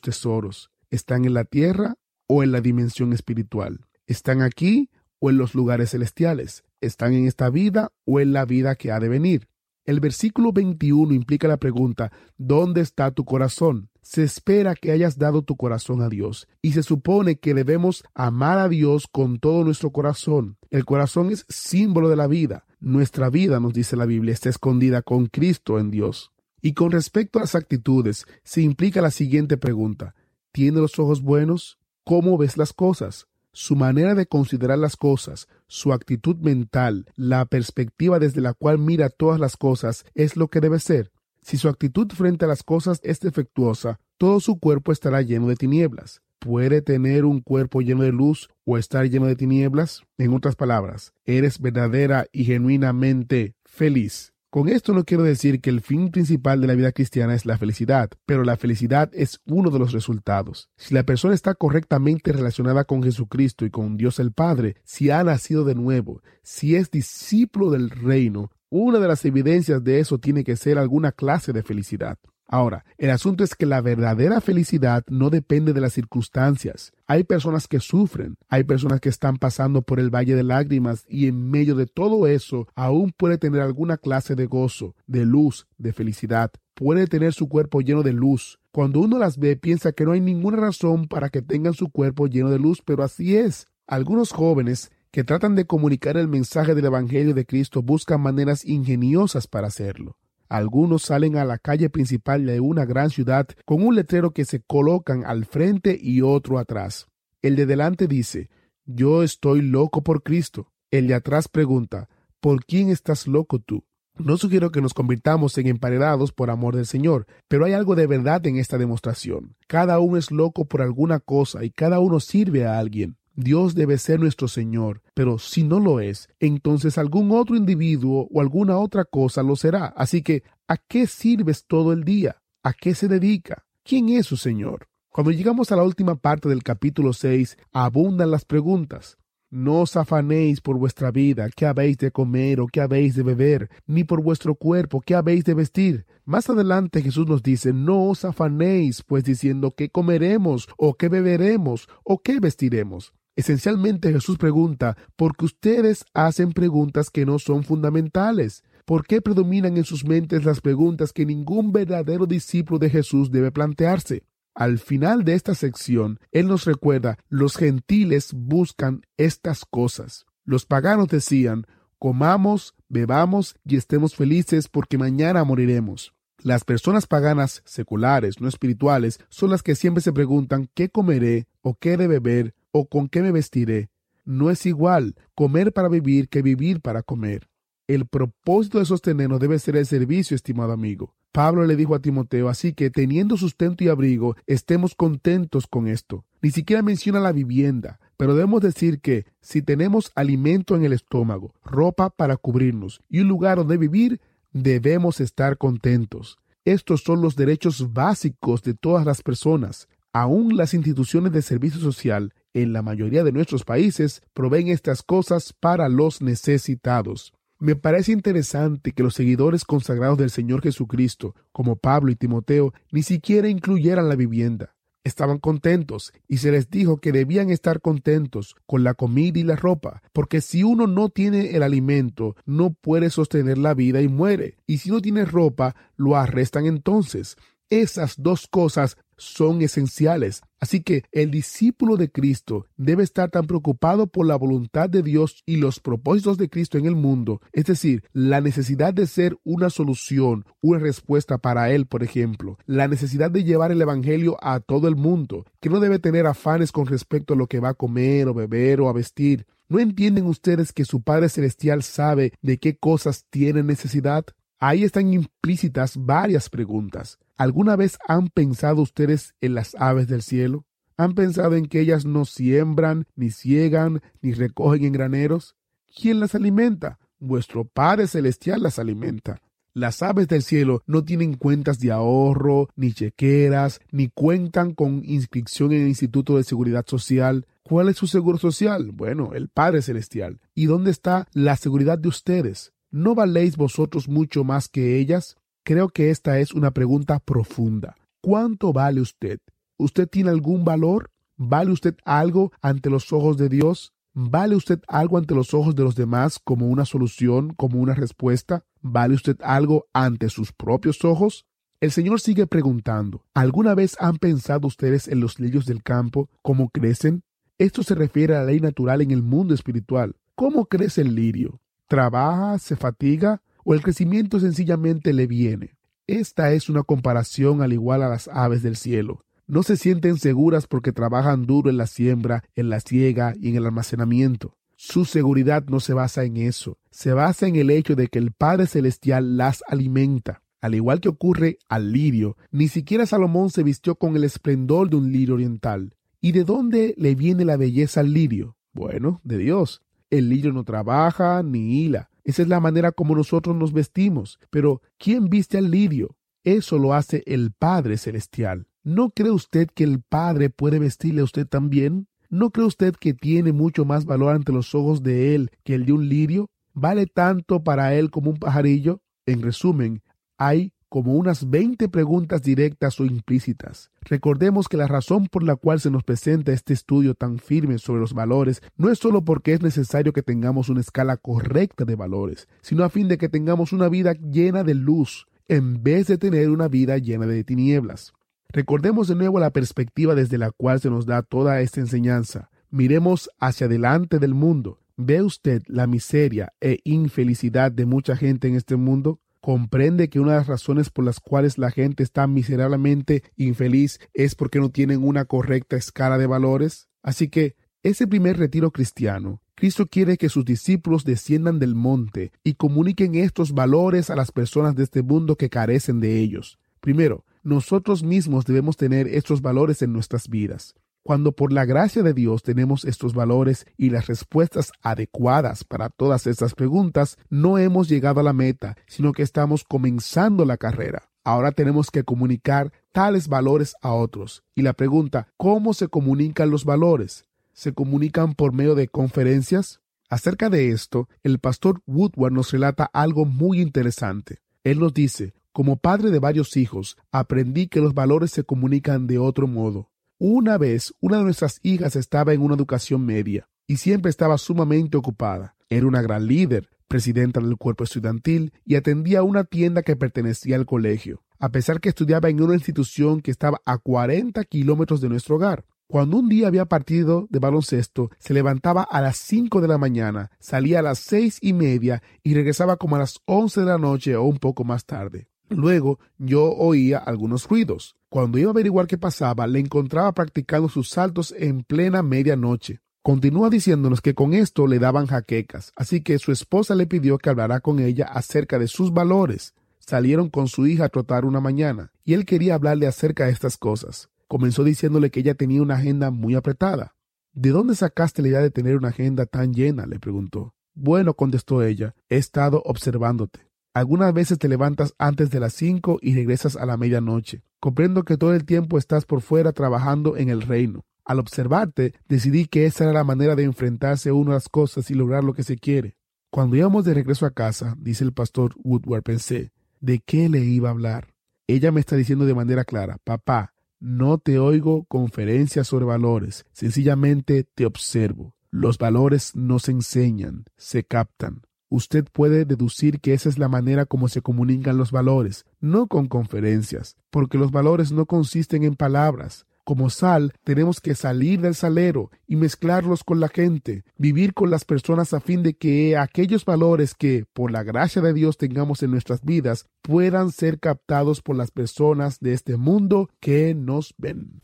tesoros? 0.00 0.70
¿Están 0.88 1.26
en 1.26 1.34
la 1.34 1.44
tierra 1.44 1.96
o 2.26 2.42
en 2.42 2.50
la 2.50 2.62
dimensión 2.62 3.12
espiritual? 3.12 3.84
¿Están 4.06 4.40
aquí 4.40 4.88
o 5.18 5.28
en 5.28 5.36
los 5.36 5.54
lugares 5.54 5.90
celestiales? 5.90 6.64
¿Están 6.80 7.12
en 7.12 7.26
esta 7.26 7.50
vida 7.50 7.92
o 8.06 8.18
en 8.18 8.32
la 8.32 8.46
vida 8.46 8.76
que 8.76 8.92
ha 8.92 8.98
de 8.98 9.10
venir? 9.10 9.46
El 9.84 10.00
versículo 10.00 10.52
21 10.54 11.12
implica 11.12 11.48
la 11.48 11.58
pregunta, 11.58 12.10
¿dónde 12.38 12.80
está 12.80 13.10
tu 13.10 13.26
corazón? 13.26 13.89
Se 14.02 14.22
espera 14.22 14.74
que 14.74 14.92
hayas 14.92 15.18
dado 15.18 15.42
tu 15.42 15.56
corazón 15.56 16.02
a 16.02 16.08
Dios 16.08 16.48
y 16.62 16.72
se 16.72 16.82
supone 16.82 17.36
que 17.36 17.54
debemos 17.54 18.04
amar 18.14 18.58
a 18.58 18.68
Dios 18.68 19.06
con 19.06 19.38
todo 19.38 19.64
nuestro 19.64 19.90
corazón. 19.90 20.56
El 20.70 20.84
corazón 20.84 21.30
es 21.30 21.44
símbolo 21.48 22.08
de 22.08 22.16
la 22.16 22.26
vida. 22.26 22.64
Nuestra 22.80 23.28
vida, 23.28 23.60
nos 23.60 23.74
dice 23.74 23.96
la 23.96 24.06
Biblia, 24.06 24.32
está 24.32 24.48
escondida 24.48 25.02
con 25.02 25.26
Cristo 25.26 25.78
en 25.78 25.90
Dios. 25.90 26.32
Y 26.62 26.74
con 26.74 26.90
respecto 26.90 27.38
a 27.38 27.42
las 27.42 27.54
actitudes, 27.54 28.26
se 28.42 28.62
implica 28.62 29.00
la 29.00 29.10
siguiente 29.10 29.56
pregunta. 29.56 30.14
¿Tiene 30.52 30.80
los 30.80 30.98
ojos 30.98 31.22
buenos? 31.22 31.78
¿Cómo 32.04 32.36
ves 32.38 32.56
las 32.56 32.72
cosas? 32.72 33.26
Su 33.52 33.76
manera 33.76 34.14
de 34.14 34.26
considerar 34.26 34.78
las 34.78 34.96
cosas, 34.96 35.48
su 35.66 35.92
actitud 35.92 36.36
mental, 36.36 37.06
la 37.16 37.46
perspectiva 37.46 38.18
desde 38.18 38.40
la 38.40 38.54
cual 38.54 38.78
mira 38.78 39.08
todas 39.08 39.40
las 39.40 39.56
cosas, 39.56 40.04
es 40.14 40.36
lo 40.36 40.48
que 40.48 40.60
debe 40.60 40.78
ser. 40.78 41.12
Si 41.42 41.56
su 41.56 41.68
actitud 41.68 42.08
frente 42.12 42.44
a 42.44 42.48
las 42.48 42.62
cosas 42.62 43.00
es 43.02 43.20
defectuosa, 43.20 44.00
todo 44.18 44.40
su 44.40 44.58
cuerpo 44.58 44.92
estará 44.92 45.22
lleno 45.22 45.48
de 45.48 45.56
tinieblas. 45.56 46.20
¿Puede 46.38 46.82
tener 46.82 47.24
un 47.24 47.40
cuerpo 47.40 47.80
lleno 47.82 48.02
de 48.02 48.12
luz 48.12 48.48
o 48.64 48.78
estar 48.78 49.08
lleno 49.08 49.26
de 49.26 49.36
tinieblas? 49.36 50.02
En 50.16 50.32
otras 50.32 50.56
palabras, 50.56 51.12
¿eres 51.24 51.60
verdadera 51.60 52.26
y 52.32 52.44
genuinamente 52.44 53.54
feliz? 53.64 54.32
Con 54.50 54.68
esto 54.68 54.92
no 54.92 55.04
quiero 55.04 55.22
decir 55.22 55.60
que 55.60 55.70
el 55.70 55.80
fin 55.80 56.10
principal 56.10 56.60
de 56.60 56.66
la 56.66 56.74
vida 56.74 56.90
cristiana 56.90 57.34
es 57.34 57.46
la 57.46 57.56
felicidad, 57.56 58.10
pero 58.26 58.42
la 58.42 58.56
felicidad 58.56 59.08
es 59.12 59.40
uno 59.46 59.70
de 59.70 59.78
los 59.78 59.92
resultados. 59.92 60.70
Si 60.76 60.92
la 60.92 61.04
persona 61.04 61.34
está 61.34 61.54
correctamente 61.54 62.32
relacionada 62.32 62.82
con 62.82 63.02
Jesucristo 63.04 63.64
y 63.64 63.70
con 63.70 63.96
Dios 63.96 64.18
el 64.18 64.32
Padre, 64.32 64.74
si 64.82 65.08
ha 65.10 65.22
nacido 65.22 65.64
de 65.64 65.76
nuevo, 65.76 66.20
si 66.42 66.74
es 66.74 66.90
discípulo 66.90 67.70
del 67.70 67.90
reino, 67.90 68.50
una 68.70 68.98
de 69.00 69.08
las 69.08 69.24
evidencias 69.24 69.82
de 69.84 69.98
eso 70.00 70.18
tiene 70.18 70.44
que 70.44 70.56
ser 70.56 70.78
alguna 70.78 71.12
clase 71.12 71.52
de 71.52 71.62
felicidad. 71.62 72.18
Ahora, 72.52 72.84
el 72.98 73.10
asunto 73.10 73.44
es 73.44 73.54
que 73.54 73.64
la 73.64 73.80
verdadera 73.80 74.40
felicidad 74.40 75.04
no 75.08 75.30
depende 75.30 75.72
de 75.72 75.80
las 75.80 75.92
circunstancias. 75.92 76.92
Hay 77.06 77.22
personas 77.22 77.68
que 77.68 77.78
sufren, 77.78 78.38
hay 78.48 78.64
personas 78.64 79.00
que 79.00 79.08
están 79.08 79.36
pasando 79.36 79.82
por 79.82 80.00
el 80.00 80.10
valle 80.10 80.34
de 80.34 80.42
lágrimas 80.42 81.04
y 81.08 81.28
en 81.28 81.48
medio 81.48 81.76
de 81.76 81.86
todo 81.86 82.26
eso 82.26 82.66
aún 82.74 83.12
puede 83.16 83.38
tener 83.38 83.60
alguna 83.60 83.98
clase 83.98 84.34
de 84.34 84.46
gozo, 84.46 84.96
de 85.06 85.24
luz, 85.26 85.68
de 85.78 85.92
felicidad. 85.92 86.50
Puede 86.74 87.06
tener 87.06 87.34
su 87.34 87.48
cuerpo 87.48 87.82
lleno 87.82 88.02
de 88.02 88.14
luz. 88.14 88.58
Cuando 88.72 88.98
uno 88.98 89.18
las 89.18 89.38
ve 89.38 89.54
piensa 89.56 89.92
que 89.92 90.04
no 90.04 90.10
hay 90.10 90.20
ninguna 90.20 90.56
razón 90.56 91.06
para 91.06 91.28
que 91.28 91.42
tengan 91.42 91.74
su 91.74 91.88
cuerpo 91.90 92.26
lleno 92.26 92.50
de 92.50 92.58
luz, 92.58 92.82
pero 92.84 93.04
así 93.04 93.36
es. 93.36 93.68
Algunos 93.86 94.32
jóvenes 94.32 94.90
que 95.12 95.24
tratan 95.24 95.56
de 95.56 95.66
comunicar 95.66 96.16
el 96.16 96.28
mensaje 96.28 96.74
del 96.74 96.84
Evangelio 96.84 97.34
de 97.34 97.44
Cristo 97.44 97.82
buscan 97.82 98.20
maneras 98.20 98.64
ingeniosas 98.64 99.46
para 99.48 99.66
hacerlo. 99.66 100.16
Algunos 100.48 101.02
salen 101.02 101.36
a 101.36 101.44
la 101.44 101.58
calle 101.58 101.90
principal 101.90 102.46
de 102.46 102.60
una 102.60 102.84
gran 102.84 103.10
ciudad 103.10 103.48
con 103.64 103.82
un 103.82 103.94
letrero 103.94 104.32
que 104.32 104.44
se 104.44 104.60
colocan 104.60 105.24
al 105.24 105.44
frente 105.46 105.98
y 106.00 106.22
otro 106.22 106.58
atrás. 106.58 107.06
El 107.42 107.56
de 107.56 107.66
delante 107.66 108.06
dice, 108.06 108.50
Yo 108.84 109.22
estoy 109.22 109.62
loco 109.62 110.02
por 110.02 110.22
Cristo. 110.22 110.72
El 110.90 111.06
de 111.06 111.14
atrás 111.14 111.48
pregunta, 111.48 112.08
¿por 112.40 112.64
quién 112.64 112.88
estás 112.88 113.26
loco 113.26 113.60
tú? 113.60 113.84
No 114.16 114.36
sugiero 114.36 114.70
que 114.70 114.82
nos 114.82 114.92
convirtamos 114.92 115.56
en 115.58 115.68
emparedados 115.68 116.32
por 116.32 116.50
amor 116.50 116.76
del 116.76 116.86
Señor, 116.86 117.26
pero 117.48 117.64
hay 117.64 117.72
algo 117.72 117.94
de 117.94 118.06
verdad 118.06 118.44
en 118.46 118.56
esta 118.56 118.76
demostración. 118.76 119.56
Cada 119.66 119.98
uno 120.00 120.18
es 120.18 120.30
loco 120.30 120.66
por 120.66 120.82
alguna 120.82 121.20
cosa 121.20 121.64
y 121.64 121.70
cada 121.70 122.00
uno 122.00 122.20
sirve 122.20 122.66
a 122.66 122.78
alguien. 122.78 123.19
Dios 123.40 123.74
debe 123.74 123.98
ser 123.98 124.20
nuestro 124.20 124.48
Señor, 124.48 125.02
pero 125.14 125.38
si 125.38 125.64
no 125.64 125.80
lo 125.80 126.00
es, 126.00 126.28
entonces 126.38 126.98
algún 126.98 127.32
otro 127.32 127.56
individuo 127.56 128.28
o 128.30 128.40
alguna 128.40 128.78
otra 128.78 129.04
cosa 129.04 129.42
lo 129.42 129.56
será. 129.56 129.86
Así 129.86 130.22
que, 130.22 130.42
¿a 130.68 130.76
qué 130.76 131.06
sirves 131.06 131.66
todo 131.66 131.92
el 131.92 132.04
día? 132.04 132.42
¿A 132.62 132.72
qué 132.72 132.94
se 132.94 133.08
dedica? 133.08 133.64
¿Quién 133.82 134.08
es 134.10 134.26
su 134.26 134.36
Señor? 134.36 134.88
Cuando 135.08 135.32
llegamos 135.32 135.72
a 135.72 135.76
la 135.76 135.82
última 135.82 136.14
parte 136.14 136.48
del 136.48 136.62
capítulo 136.62 137.12
6, 137.12 137.56
abundan 137.72 138.30
las 138.30 138.44
preguntas. 138.44 139.18
No 139.52 139.80
os 139.80 139.96
afanéis 139.96 140.60
por 140.60 140.78
vuestra 140.78 141.10
vida, 141.10 141.48
qué 141.56 141.66
habéis 141.66 141.98
de 141.98 142.12
comer 142.12 142.60
o 142.60 142.68
qué 142.68 142.80
habéis 142.80 143.16
de 143.16 143.24
beber, 143.24 143.68
ni 143.84 144.04
por 144.04 144.22
vuestro 144.22 144.54
cuerpo, 144.54 145.00
qué 145.00 145.16
habéis 145.16 145.44
de 145.44 145.54
vestir. 145.54 146.06
Más 146.24 146.48
adelante 146.48 147.02
Jesús 147.02 147.26
nos 147.26 147.42
dice, 147.42 147.72
no 147.72 148.04
os 148.04 148.24
afanéis, 148.24 149.02
pues 149.02 149.24
diciendo 149.24 149.72
qué 149.76 149.90
comeremos, 149.90 150.68
o 150.76 150.94
qué 150.94 151.08
beberemos, 151.08 151.88
o 152.04 152.22
qué 152.22 152.38
vestiremos. 152.38 153.12
Esencialmente 153.36 154.12
Jesús 154.12 154.38
pregunta, 154.38 154.96
porque 155.16 155.44
ustedes 155.44 156.04
hacen 156.14 156.52
preguntas 156.52 157.10
que 157.10 157.24
no 157.24 157.38
son 157.38 157.64
fundamentales. 157.64 158.64
¿Por 158.84 159.06
qué 159.06 159.20
predominan 159.20 159.76
en 159.76 159.84
sus 159.84 160.04
mentes 160.04 160.44
las 160.44 160.60
preguntas 160.60 161.12
que 161.12 161.24
ningún 161.24 161.72
verdadero 161.72 162.26
discípulo 162.26 162.78
de 162.78 162.90
Jesús 162.90 163.30
debe 163.30 163.52
plantearse? 163.52 164.24
Al 164.54 164.78
final 164.78 165.24
de 165.24 165.34
esta 165.34 165.54
sección, 165.54 166.18
Él 166.32 166.48
nos 166.48 166.64
recuerda, 166.64 167.18
los 167.28 167.56
gentiles 167.56 168.32
buscan 168.34 169.02
estas 169.16 169.64
cosas. 169.64 170.26
Los 170.44 170.66
paganos 170.66 171.08
decían, 171.08 171.66
comamos, 171.98 172.74
bebamos 172.88 173.54
y 173.64 173.76
estemos 173.76 174.16
felices 174.16 174.68
porque 174.68 174.98
mañana 174.98 175.44
moriremos. 175.44 176.12
Las 176.42 176.64
personas 176.64 177.06
paganas, 177.06 177.62
seculares, 177.64 178.40
no 178.40 178.48
espirituales, 178.48 179.20
son 179.28 179.50
las 179.50 179.62
que 179.62 179.76
siempre 179.76 180.02
se 180.02 180.12
preguntan 180.12 180.68
qué 180.74 180.88
comeré 180.88 181.46
o 181.60 181.74
qué 181.74 181.96
de 181.96 182.08
beber 182.08 182.54
o 182.72 182.88
con 182.88 183.08
qué 183.08 183.22
me 183.22 183.32
vestiré. 183.32 183.90
No 184.24 184.50
es 184.50 184.66
igual 184.66 185.16
comer 185.34 185.72
para 185.72 185.88
vivir 185.88 186.28
que 186.28 186.42
vivir 186.42 186.80
para 186.80 187.02
comer. 187.02 187.48
El 187.86 188.06
propósito 188.06 188.78
de 188.78 188.84
sostenernos 188.84 189.40
debe 189.40 189.58
ser 189.58 189.76
el 189.76 189.86
servicio, 189.86 190.36
estimado 190.36 190.72
amigo. 190.72 191.16
Pablo 191.32 191.64
le 191.64 191.76
dijo 191.76 191.94
a 191.94 192.00
Timoteo, 192.00 192.48
así 192.48 192.72
que 192.72 192.90
teniendo 192.90 193.36
sustento 193.36 193.84
y 193.84 193.88
abrigo, 193.88 194.36
estemos 194.46 194.94
contentos 194.94 195.66
con 195.66 195.88
esto. 195.88 196.24
Ni 196.42 196.50
siquiera 196.50 196.82
menciona 196.82 197.20
la 197.20 197.32
vivienda, 197.32 198.00
pero 198.16 198.34
debemos 198.34 198.60
decir 198.60 199.00
que 199.00 199.26
si 199.40 199.62
tenemos 199.62 200.10
alimento 200.14 200.76
en 200.76 200.84
el 200.84 200.92
estómago, 200.92 201.54
ropa 201.64 202.10
para 202.10 202.36
cubrirnos 202.36 203.00
y 203.08 203.20
un 203.20 203.28
lugar 203.28 203.58
donde 203.58 203.76
vivir, 203.76 204.20
debemos 204.52 205.20
estar 205.20 205.56
contentos. 205.56 206.38
Estos 206.64 207.02
son 207.02 207.22
los 207.22 207.36
derechos 207.36 207.92
básicos 207.92 208.62
de 208.62 208.74
todas 208.74 209.06
las 209.06 209.22
personas. 209.22 209.88
Aún 210.12 210.56
las 210.56 210.74
instituciones 210.74 211.32
de 211.32 211.42
servicio 211.42 211.80
social 211.80 212.34
en 212.54 212.72
la 212.72 212.82
mayoría 212.82 213.24
de 213.24 213.32
nuestros 213.32 213.64
países 213.64 214.22
proveen 214.34 214.68
estas 214.68 215.02
cosas 215.02 215.52
para 215.52 215.88
los 215.88 216.22
necesitados. 216.22 217.32
Me 217.58 217.76
parece 217.76 218.12
interesante 218.12 218.92
que 218.92 219.02
los 219.02 219.14
seguidores 219.14 219.64
consagrados 219.64 220.16
del 220.16 220.30
Señor 220.30 220.62
Jesucristo, 220.62 221.34
como 221.52 221.76
Pablo 221.76 222.10
y 222.10 222.16
Timoteo, 222.16 222.72
ni 222.90 223.02
siquiera 223.02 223.48
incluyeran 223.48 224.08
la 224.08 224.16
vivienda. 224.16 224.74
Estaban 225.04 225.38
contentos 225.38 226.12
y 226.28 226.38
se 226.38 226.52
les 226.52 226.68
dijo 226.68 226.98
que 226.98 227.12
debían 227.12 227.50
estar 227.50 227.80
contentos 227.80 228.54
con 228.66 228.84
la 228.84 228.94
comida 228.94 229.38
y 229.38 229.44
la 229.44 229.56
ropa, 229.56 230.02
porque 230.12 230.40
si 230.40 230.62
uno 230.62 230.86
no 230.86 231.08
tiene 231.08 231.56
el 231.56 231.62
alimento, 231.62 232.36
no 232.44 232.74
puede 232.74 233.10
sostener 233.10 233.56
la 233.56 233.74
vida 233.74 234.02
y 234.02 234.08
muere, 234.08 234.56
y 234.66 234.78
si 234.78 234.90
no 234.90 235.00
tiene 235.00 235.24
ropa, 235.24 235.74
lo 235.96 236.16
arrestan 236.16 236.66
entonces. 236.66 237.36
Esas 237.70 238.14
dos 238.18 238.46
cosas 238.46 238.98
son 239.16 239.62
esenciales. 239.62 240.42
Así 240.60 240.82
que 240.82 241.04
el 241.10 241.30
discípulo 241.30 241.96
de 241.96 242.10
Cristo 242.10 242.66
debe 242.76 243.02
estar 243.02 243.30
tan 243.30 243.46
preocupado 243.46 244.06
por 244.06 244.26
la 244.26 244.36
voluntad 244.36 244.90
de 244.90 245.02
Dios 245.02 245.42
y 245.46 245.56
los 245.56 245.80
propósitos 245.80 246.36
de 246.36 246.50
Cristo 246.50 246.76
en 246.76 246.84
el 246.84 246.94
mundo, 246.94 247.40
es 247.52 247.64
decir, 247.64 248.04
la 248.12 248.42
necesidad 248.42 248.92
de 248.92 249.06
ser 249.06 249.38
una 249.42 249.70
solución, 249.70 250.44
una 250.60 250.78
respuesta 250.78 251.38
para 251.38 251.70
Él, 251.70 251.86
por 251.86 252.02
ejemplo, 252.02 252.58
la 252.66 252.88
necesidad 252.88 253.30
de 253.30 253.44
llevar 253.44 253.72
el 253.72 253.80
Evangelio 253.80 254.36
a 254.42 254.60
todo 254.60 254.86
el 254.86 254.96
mundo, 254.96 255.46
que 255.60 255.70
no 255.70 255.80
debe 255.80 255.98
tener 255.98 256.26
afanes 256.26 256.72
con 256.72 256.86
respecto 256.86 257.32
a 257.32 257.36
lo 257.38 257.46
que 257.46 257.60
va 257.60 257.70
a 257.70 257.74
comer 257.74 258.28
o 258.28 258.34
beber 258.34 258.82
o 258.82 258.88
a 258.90 258.92
vestir. 258.92 259.46
¿No 259.70 259.78
entienden 259.78 260.26
ustedes 260.26 260.72
que 260.72 260.84
su 260.84 261.00
Padre 261.00 261.28
Celestial 261.28 261.82
sabe 261.84 262.32
de 262.42 262.58
qué 262.58 262.76
cosas 262.76 263.24
tiene 263.30 263.62
necesidad? 263.62 264.26
Ahí 264.62 264.84
están 264.84 265.14
implícitas 265.14 265.96
varias 265.96 266.50
preguntas. 266.50 267.18
¿Alguna 267.38 267.76
vez 267.76 267.98
han 268.06 268.28
pensado 268.28 268.82
ustedes 268.82 269.34
en 269.40 269.54
las 269.54 269.74
aves 269.76 270.06
del 270.06 270.20
cielo? 270.20 270.66
¿Han 270.98 271.14
pensado 271.14 271.56
en 271.56 271.64
que 271.64 271.80
ellas 271.80 272.04
no 272.04 272.26
siembran, 272.26 273.06
ni 273.16 273.30
ciegan, 273.30 274.02
ni 274.20 274.34
recogen 274.34 274.84
en 274.84 274.92
graneros? 274.92 275.56
¿Quién 275.96 276.20
las 276.20 276.34
alimenta? 276.34 276.98
Vuestro 277.18 277.64
Padre 277.64 278.06
Celestial 278.06 278.62
las 278.62 278.78
alimenta. 278.78 279.40
Las 279.72 280.02
aves 280.02 280.28
del 280.28 280.42
cielo 280.42 280.82
no 280.86 281.04
tienen 281.04 281.38
cuentas 281.38 281.80
de 281.80 281.92
ahorro, 281.92 282.68
ni 282.76 282.92
chequeras, 282.92 283.80
ni 283.90 284.08
cuentan 284.08 284.74
con 284.74 285.02
inscripción 285.06 285.72
en 285.72 285.82
el 285.82 285.88
Instituto 285.88 286.36
de 286.36 286.44
Seguridad 286.44 286.84
Social. 286.86 287.46
¿Cuál 287.62 287.88
es 287.88 287.96
su 287.96 288.06
seguro 288.06 288.36
social? 288.36 288.90
Bueno, 288.92 289.32
el 289.32 289.48
Padre 289.48 289.80
Celestial. 289.80 290.38
¿Y 290.54 290.66
dónde 290.66 290.90
está 290.90 291.26
la 291.32 291.56
seguridad 291.56 291.98
de 291.98 292.08
ustedes? 292.08 292.74
¿No 292.92 293.14
valéis 293.14 293.56
vosotros 293.56 294.08
mucho 294.08 294.42
más 294.42 294.68
que 294.68 294.98
ellas? 294.98 295.36
Creo 295.62 295.90
que 295.90 296.10
esta 296.10 296.40
es 296.40 296.52
una 296.52 296.72
pregunta 296.72 297.20
profunda. 297.20 297.96
¿Cuánto 298.20 298.72
vale 298.72 299.00
usted? 299.00 299.38
¿Usted 299.78 300.08
tiene 300.08 300.30
algún 300.30 300.64
valor? 300.64 301.12
¿Vale 301.36 301.70
usted 301.70 301.94
algo 302.04 302.50
ante 302.60 302.90
los 302.90 303.12
ojos 303.12 303.36
de 303.36 303.48
Dios? 303.48 303.92
¿Vale 304.12 304.56
usted 304.56 304.80
algo 304.88 305.18
ante 305.18 305.36
los 305.36 305.54
ojos 305.54 305.76
de 305.76 305.84
los 305.84 305.94
demás 305.94 306.40
como 306.42 306.66
una 306.66 306.84
solución, 306.84 307.54
como 307.54 307.78
una 307.78 307.94
respuesta? 307.94 308.64
¿Vale 308.80 309.14
usted 309.14 309.36
algo 309.44 309.86
ante 309.92 310.28
sus 310.28 310.52
propios 310.52 311.04
ojos? 311.04 311.46
El 311.80 311.92
Señor 311.92 312.20
sigue 312.20 312.48
preguntando, 312.48 313.24
¿alguna 313.34 313.76
vez 313.76 313.96
han 314.00 314.16
pensado 314.16 314.66
ustedes 314.66 315.06
en 315.06 315.20
los 315.20 315.38
lirios 315.38 315.64
del 315.64 315.84
campo, 315.84 316.28
cómo 316.42 316.70
crecen? 316.70 317.22
Esto 317.56 317.84
se 317.84 317.94
refiere 317.94 318.34
a 318.34 318.40
la 318.40 318.46
ley 318.46 318.58
natural 318.58 319.00
en 319.00 319.12
el 319.12 319.22
mundo 319.22 319.54
espiritual. 319.54 320.16
¿Cómo 320.34 320.66
crece 320.66 321.02
el 321.02 321.14
lirio? 321.14 321.60
¿Trabaja? 321.90 322.56
¿Se 322.60 322.76
fatiga? 322.76 323.42
¿O 323.64 323.74
el 323.74 323.82
crecimiento 323.82 324.38
sencillamente 324.38 325.12
le 325.12 325.26
viene? 325.26 325.76
Esta 326.06 326.52
es 326.52 326.68
una 326.68 326.84
comparación 326.84 327.62
al 327.62 327.72
igual 327.72 328.04
a 328.04 328.08
las 328.08 328.28
aves 328.28 328.62
del 328.62 328.76
cielo. 328.76 329.24
No 329.48 329.64
se 329.64 329.76
sienten 329.76 330.16
seguras 330.16 330.68
porque 330.68 330.92
trabajan 330.92 331.46
duro 331.46 331.68
en 331.68 331.76
la 331.76 331.88
siembra, 331.88 332.44
en 332.54 332.70
la 332.70 332.78
siega 332.78 333.34
y 333.40 333.48
en 333.48 333.56
el 333.56 333.66
almacenamiento. 333.66 334.56
Su 334.76 335.04
seguridad 335.04 335.64
no 335.66 335.80
se 335.80 335.92
basa 335.92 336.22
en 336.22 336.36
eso, 336.36 336.78
se 336.92 337.12
basa 337.12 337.48
en 337.48 337.56
el 337.56 337.70
hecho 337.70 337.96
de 337.96 338.06
que 338.06 338.20
el 338.20 338.30
Padre 338.30 338.68
Celestial 338.68 339.36
las 339.36 339.64
alimenta. 339.66 340.44
Al 340.60 340.76
igual 340.76 341.00
que 341.00 341.08
ocurre 341.08 341.58
al 341.68 341.90
lirio, 341.90 342.36
ni 342.52 342.68
siquiera 342.68 343.04
Salomón 343.04 343.50
se 343.50 343.64
vistió 343.64 343.96
con 343.96 344.14
el 344.14 344.22
esplendor 344.22 344.90
de 344.90 344.96
un 344.96 345.10
lirio 345.10 345.34
oriental. 345.34 345.96
¿Y 346.20 346.30
de 346.30 346.44
dónde 346.44 346.94
le 346.96 347.16
viene 347.16 347.44
la 347.44 347.56
belleza 347.56 347.98
al 347.98 348.12
lirio? 348.12 348.56
Bueno, 348.72 349.20
de 349.24 349.38
Dios. 349.38 349.82
El 350.10 350.28
lirio 350.28 350.52
no 350.52 350.64
trabaja 350.64 351.42
ni 351.42 351.80
hila. 351.80 352.10
Esa 352.24 352.42
es 352.42 352.48
la 352.48 352.60
manera 352.60 352.92
como 352.92 353.14
nosotros 353.14 353.56
nos 353.56 353.72
vestimos. 353.72 354.38
Pero, 354.50 354.82
¿quién 354.98 355.28
viste 355.28 355.58
al 355.58 355.70
lirio? 355.70 356.16
Eso 356.44 356.78
lo 356.78 356.94
hace 356.94 357.22
el 357.26 357.52
Padre 357.52 357.96
Celestial. 357.96 358.66
¿No 358.82 359.10
cree 359.10 359.30
usted 359.30 359.68
que 359.74 359.84
el 359.84 360.00
Padre 360.00 360.50
puede 360.50 360.78
vestirle 360.78 361.20
a 361.20 361.24
usted 361.24 361.46
también? 361.46 362.08
¿No 362.28 362.50
cree 362.50 362.66
usted 362.66 362.94
que 362.94 363.14
tiene 363.14 363.52
mucho 363.52 363.84
más 363.84 364.04
valor 364.04 364.34
ante 364.34 364.52
los 364.52 364.74
ojos 364.74 365.02
de 365.02 365.34
Él 365.34 365.50
que 365.64 365.74
el 365.74 365.86
de 365.86 365.92
un 365.92 366.08
lirio? 366.08 366.50
¿Vale 366.72 367.06
tanto 367.06 367.62
para 367.62 367.94
Él 367.94 368.10
como 368.10 368.30
un 368.30 368.38
pajarillo? 368.38 369.02
En 369.26 369.42
resumen, 369.42 370.02
hay 370.38 370.72
como 370.90 371.14
unas 371.14 371.48
20 371.48 371.88
preguntas 371.88 372.42
directas 372.42 373.00
o 373.00 373.06
implícitas. 373.06 373.90
Recordemos 374.02 374.68
que 374.68 374.76
la 374.76 374.88
razón 374.88 375.28
por 375.28 375.42
la 375.44 375.56
cual 375.56 375.80
se 375.80 375.90
nos 375.90 376.02
presenta 376.02 376.52
este 376.52 376.74
estudio 376.74 377.14
tan 377.14 377.38
firme 377.38 377.78
sobre 377.78 378.00
los 378.00 378.12
valores 378.12 378.60
no 378.76 378.90
es 378.90 378.98
solo 378.98 379.24
porque 379.24 379.54
es 379.54 379.62
necesario 379.62 380.12
que 380.12 380.22
tengamos 380.22 380.68
una 380.68 380.80
escala 380.80 381.16
correcta 381.16 381.84
de 381.84 381.94
valores, 381.94 382.48
sino 382.60 382.84
a 382.84 382.90
fin 382.90 383.08
de 383.08 383.18
que 383.18 383.28
tengamos 383.28 383.72
una 383.72 383.88
vida 383.88 384.14
llena 384.14 384.64
de 384.64 384.74
luz, 384.74 385.28
en 385.48 385.82
vez 385.82 386.08
de 386.08 386.18
tener 386.18 386.50
una 386.50 386.68
vida 386.68 386.98
llena 386.98 387.26
de 387.26 387.44
tinieblas. 387.44 388.12
Recordemos 388.48 389.06
de 389.06 389.14
nuevo 389.14 389.38
la 389.38 389.50
perspectiva 389.50 390.16
desde 390.16 390.38
la 390.38 390.50
cual 390.50 390.80
se 390.80 390.90
nos 390.90 391.06
da 391.06 391.22
toda 391.22 391.60
esta 391.60 391.80
enseñanza. 391.80 392.50
Miremos 392.68 393.30
hacia 393.38 393.66
adelante 393.66 394.18
del 394.18 394.34
mundo. 394.34 394.80
¿Ve 394.96 395.22
usted 395.22 395.62
la 395.66 395.86
miseria 395.86 396.52
e 396.60 396.80
infelicidad 396.82 397.70
de 397.70 397.86
mucha 397.86 398.16
gente 398.16 398.48
en 398.48 398.56
este 398.56 398.74
mundo? 398.74 399.20
Comprende 399.40 400.08
que 400.08 400.20
una 400.20 400.32
de 400.32 400.38
las 400.38 400.46
razones 400.46 400.90
por 400.90 401.04
las 401.04 401.20
cuales 401.20 401.58
la 401.58 401.70
gente 401.70 402.02
está 402.02 402.26
miserablemente 402.26 403.22
infeliz 403.36 403.98
es 404.12 404.34
porque 404.34 404.60
no 404.60 404.70
tienen 404.70 405.02
una 405.02 405.24
correcta 405.24 405.76
escala 405.76 406.18
de 406.18 406.26
valores. 406.26 406.88
Así 407.02 407.28
que 407.28 407.56
ese 407.82 408.06
primer 408.06 408.38
retiro 408.38 408.70
cristiano, 408.70 409.40
Cristo 409.54 409.86
quiere 409.86 410.16
que 410.16 410.28
sus 410.28 410.44
discípulos 410.44 411.04
desciendan 411.04 411.58
del 411.58 411.74
monte 411.74 412.32
y 412.44 412.54
comuniquen 412.54 413.14
estos 413.14 413.52
valores 413.52 414.10
a 414.10 414.16
las 414.16 414.32
personas 414.32 414.74
de 414.74 414.84
este 414.84 415.02
mundo 415.02 415.36
que 415.36 415.50
carecen 415.50 416.00
de 416.00 416.18
ellos. 416.18 416.58
Primero, 416.80 417.24
nosotros 417.42 418.02
mismos 418.02 418.44
debemos 418.44 418.76
tener 418.76 419.06
estos 419.08 419.42
valores 419.42 419.82
en 419.82 419.92
nuestras 419.92 420.28
vidas. 420.28 420.74
Cuando 421.10 421.32
por 421.32 421.52
la 421.52 421.64
gracia 421.64 422.04
de 422.04 422.14
Dios 422.14 422.44
tenemos 422.44 422.84
estos 422.84 423.14
valores 423.14 423.66
y 423.76 423.90
las 423.90 424.06
respuestas 424.06 424.70
adecuadas 424.80 425.64
para 425.64 425.88
todas 425.88 426.28
estas 426.28 426.54
preguntas, 426.54 427.18
no 427.28 427.58
hemos 427.58 427.88
llegado 427.88 428.20
a 428.20 428.22
la 428.22 428.32
meta, 428.32 428.76
sino 428.86 429.10
que 429.10 429.24
estamos 429.24 429.64
comenzando 429.64 430.44
la 430.44 430.56
carrera. 430.56 431.10
Ahora 431.24 431.50
tenemos 431.50 431.90
que 431.90 432.04
comunicar 432.04 432.72
tales 432.92 433.26
valores 433.26 433.74
a 433.82 433.92
otros. 433.92 434.44
Y 434.54 434.62
la 434.62 434.72
pregunta, 434.72 435.26
¿cómo 435.36 435.74
se 435.74 435.88
comunican 435.88 436.48
los 436.48 436.64
valores? 436.64 437.24
¿Se 437.54 437.72
comunican 437.72 438.34
por 438.34 438.52
medio 438.52 438.76
de 438.76 438.86
conferencias? 438.86 439.80
Acerca 440.08 440.48
de 440.48 440.68
esto, 440.68 441.08
el 441.24 441.40
pastor 441.40 441.82
Woodward 441.88 442.34
nos 442.34 442.52
relata 442.52 442.88
algo 442.92 443.24
muy 443.24 443.60
interesante. 443.60 444.38
Él 444.62 444.78
nos 444.78 444.94
dice, 444.94 445.34
como 445.50 445.74
padre 445.74 446.12
de 446.12 446.20
varios 446.20 446.56
hijos, 446.56 446.96
aprendí 447.10 447.66
que 447.66 447.80
los 447.80 447.94
valores 447.94 448.30
se 448.30 448.44
comunican 448.44 449.08
de 449.08 449.18
otro 449.18 449.48
modo. 449.48 449.89
Una 450.22 450.58
vez, 450.58 450.92
una 451.00 451.16
de 451.16 451.24
nuestras 451.24 451.60
hijas 451.62 451.96
estaba 451.96 452.34
en 452.34 452.42
una 452.42 452.54
educación 452.54 453.06
media 453.06 453.48
y 453.66 453.78
siempre 453.78 454.10
estaba 454.10 454.36
sumamente 454.36 454.98
ocupada. 454.98 455.56
Era 455.70 455.86
una 455.86 456.02
gran 456.02 456.26
líder, 456.26 456.68
presidenta 456.88 457.40
del 457.40 457.56
cuerpo 457.56 457.84
estudiantil 457.84 458.52
y 458.66 458.74
atendía 458.74 459.22
una 459.22 459.44
tienda 459.44 459.80
que 459.80 459.96
pertenecía 459.96 460.56
al 460.56 460.66
colegio, 460.66 461.22
a 461.38 461.48
pesar 461.48 461.80
que 461.80 461.88
estudiaba 461.88 462.28
en 462.28 462.42
una 462.42 462.52
institución 462.52 463.22
que 463.22 463.30
estaba 463.30 463.62
a 463.64 463.78
40 463.78 464.44
kilómetros 464.44 465.00
de 465.00 465.08
nuestro 465.08 465.36
hogar. 465.36 465.64
Cuando 465.86 466.18
un 466.18 466.28
día 466.28 466.48
había 466.48 466.66
partido 466.66 467.26
de 467.30 467.38
baloncesto, 467.38 468.10
se 468.18 468.34
levantaba 468.34 468.82
a 468.82 469.00
las 469.00 469.16
5 469.16 469.62
de 469.62 469.68
la 469.68 469.78
mañana, 469.78 470.30
salía 470.38 470.80
a 470.80 470.82
las 470.82 470.98
seis 470.98 471.38
y 471.40 471.54
media 471.54 472.02
y 472.22 472.34
regresaba 472.34 472.76
como 472.76 472.96
a 472.96 472.98
las 472.98 473.20
11 473.24 473.60
de 473.60 473.66
la 473.66 473.78
noche 473.78 474.16
o 474.16 474.24
un 474.24 474.36
poco 474.36 474.64
más 474.64 474.84
tarde. 474.84 475.30
Luego 475.50 475.98
yo 476.16 476.52
oía 476.52 476.98
algunos 476.98 477.48
ruidos. 477.48 477.96
Cuando 478.08 478.38
iba 478.38 478.50
a 478.50 478.52
averiguar 478.52 478.86
qué 478.86 478.96
pasaba, 478.96 479.46
le 479.46 479.58
encontraba 479.58 480.12
practicando 480.12 480.68
sus 480.68 480.88
saltos 480.88 481.34
en 481.36 481.64
plena 481.64 482.02
medianoche. 482.02 482.80
Continúa 483.02 483.50
diciéndonos 483.50 484.00
que 484.00 484.14
con 484.14 484.34
esto 484.34 484.66
le 484.66 484.78
daban 484.78 485.06
jaquecas, 485.06 485.72
así 485.74 486.02
que 486.02 486.18
su 486.18 486.32
esposa 486.32 486.74
le 486.74 486.86
pidió 486.86 487.18
que 487.18 487.30
hablara 487.30 487.60
con 487.60 487.80
ella 487.80 488.04
acerca 488.04 488.58
de 488.58 488.68
sus 488.68 488.92
valores. 488.92 489.54
Salieron 489.78 490.28
con 490.28 490.48
su 490.48 490.66
hija 490.66 490.84
a 490.84 490.88
trotar 490.88 491.24
una 491.24 491.40
mañana, 491.40 491.92
y 492.04 492.14
él 492.14 492.26
quería 492.26 492.54
hablarle 492.54 492.86
acerca 492.86 493.26
de 493.26 493.32
estas 493.32 493.56
cosas. 493.56 494.08
Comenzó 494.28 494.62
diciéndole 494.64 495.10
que 495.10 495.20
ella 495.20 495.34
tenía 495.34 495.62
una 495.62 495.76
agenda 495.76 496.10
muy 496.10 496.36
apretada. 496.36 496.94
¿De 497.32 497.50
dónde 497.50 497.74
sacaste 497.74 498.22
la 498.22 498.28
idea 498.28 498.40
de 498.40 498.50
tener 498.50 498.76
una 498.76 498.88
agenda 498.88 499.26
tan 499.26 499.54
llena? 499.54 499.86
le 499.86 499.98
preguntó. 499.98 500.54
Bueno, 500.74 501.14
contestó 501.14 501.62
ella, 501.62 501.94
he 502.08 502.16
estado 502.16 502.62
observándote. 502.64 503.49
Algunas 503.72 504.12
veces 504.12 504.38
te 504.38 504.48
levantas 504.48 504.94
antes 504.98 505.30
de 505.30 505.38
las 505.38 505.52
cinco 505.52 505.98
y 506.02 506.14
regresas 506.14 506.56
a 506.56 506.66
la 506.66 506.76
medianoche. 506.76 507.42
Comprendo 507.60 508.02
que 508.02 508.16
todo 508.16 508.34
el 508.34 508.44
tiempo 508.44 508.78
estás 508.78 509.04
por 509.04 509.20
fuera 509.20 509.52
trabajando 509.52 510.16
en 510.16 510.28
el 510.28 510.42
reino. 510.42 510.84
Al 511.04 511.20
observarte, 511.20 511.94
decidí 512.08 512.46
que 512.46 512.66
esa 512.66 512.84
era 512.84 512.92
la 512.92 513.04
manera 513.04 513.36
de 513.36 513.44
enfrentarse 513.44 514.10
uno 514.10 514.32
a 514.32 514.34
las 514.34 514.48
cosas 514.48 514.90
y 514.90 514.94
lograr 514.94 515.22
lo 515.22 515.34
que 515.34 515.44
se 515.44 515.56
quiere. 515.56 515.96
Cuando 516.30 516.56
íbamos 516.56 516.84
de 516.84 516.94
regreso 516.94 517.26
a 517.26 517.30
casa, 517.30 517.76
dice 517.78 518.02
el 518.02 518.12
pastor 518.12 518.54
Woodward, 518.64 519.04
pensé, 519.04 519.52
¿de 519.80 520.00
qué 520.00 520.28
le 520.28 520.40
iba 520.40 520.68
a 520.68 520.72
hablar? 520.72 521.14
Ella 521.46 521.70
me 521.70 521.80
está 521.80 521.94
diciendo 521.94 522.24
de 522.24 522.34
manera 522.34 522.64
clara, 522.64 522.98
papá, 523.04 523.54
no 523.78 524.18
te 524.18 524.38
oigo 524.38 524.84
conferencias 524.84 525.68
sobre 525.68 525.84
valores, 525.84 526.44
sencillamente 526.52 527.44
te 527.44 527.66
observo. 527.66 528.36
Los 528.50 528.78
valores 528.78 529.34
no 529.36 529.58
se 529.60 529.70
enseñan, 529.70 530.44
se 530.56 530.84
captan 530.84 531.42
usted 531.70 532.04
puede 532.12 532.44
deducir 532.44 533.00
que 533.00 533.14
esa 533.14 533.30
es 533.30 533.38
la 533.38 533.48
manera 533.48 533.86
como 533.86 534.08
se 534.08 534.20
comunican 534.20 534.76
los 534.76 534.90
valores, 534.90 535.46
no 535.60 535.86
con 535.86 536.08
conferencias, 536.08 536.96
porque 537.10 537.38
los 537.38 537.50
valores 537.50 537.92
no 537.92 538.04
consisten 538.04 538.64
en 538.64 538.74
palabras. 538.74 539.46
Como 539.64 539.88
sal, 539.88 540.32
tenemos 540.42 540.80
que 540.80 540.94
salir 540.94 541.40
del 541.40 541.54
salero 541.54 542.10
y 542.26 542.34
mezclarlos 542.34 543.04
con 543.04 543.20
la 543.20 543.28
gente, 543.28 543.84
vivir 543.96 544.34
con 544.34 544.50
las 544.50 544.64
personas 544.64 545.14
a 545.14 545.20
fin 545.20 545.42
de 545.42 545.54
que 545.54 545.96
aquellos 545.96 546.44
valores 546.44 546.94
que, 546.94 547.24
por 547.32 547.52
la 547.52 547.62
gracia 547.62 548.02
de 548.02 548.12
Dios, 548.12 548.36
tengamos 548.36 548.82
en 548.82 548.90
nuestras 548.90 549.22
vidas, 549.22 549.66
puedan 549.82 550.32
ser 550.32 550.58
captados 550.58 551.22
por 551.22 551.36
las 551.36 551.52
personas 551.52 552.18
de 552.18 552.32
este 552.32 552.56
mundo 552.56 553.10
que 553.20 553.54
nos 553.54 553.94
ven. 553.96 554.42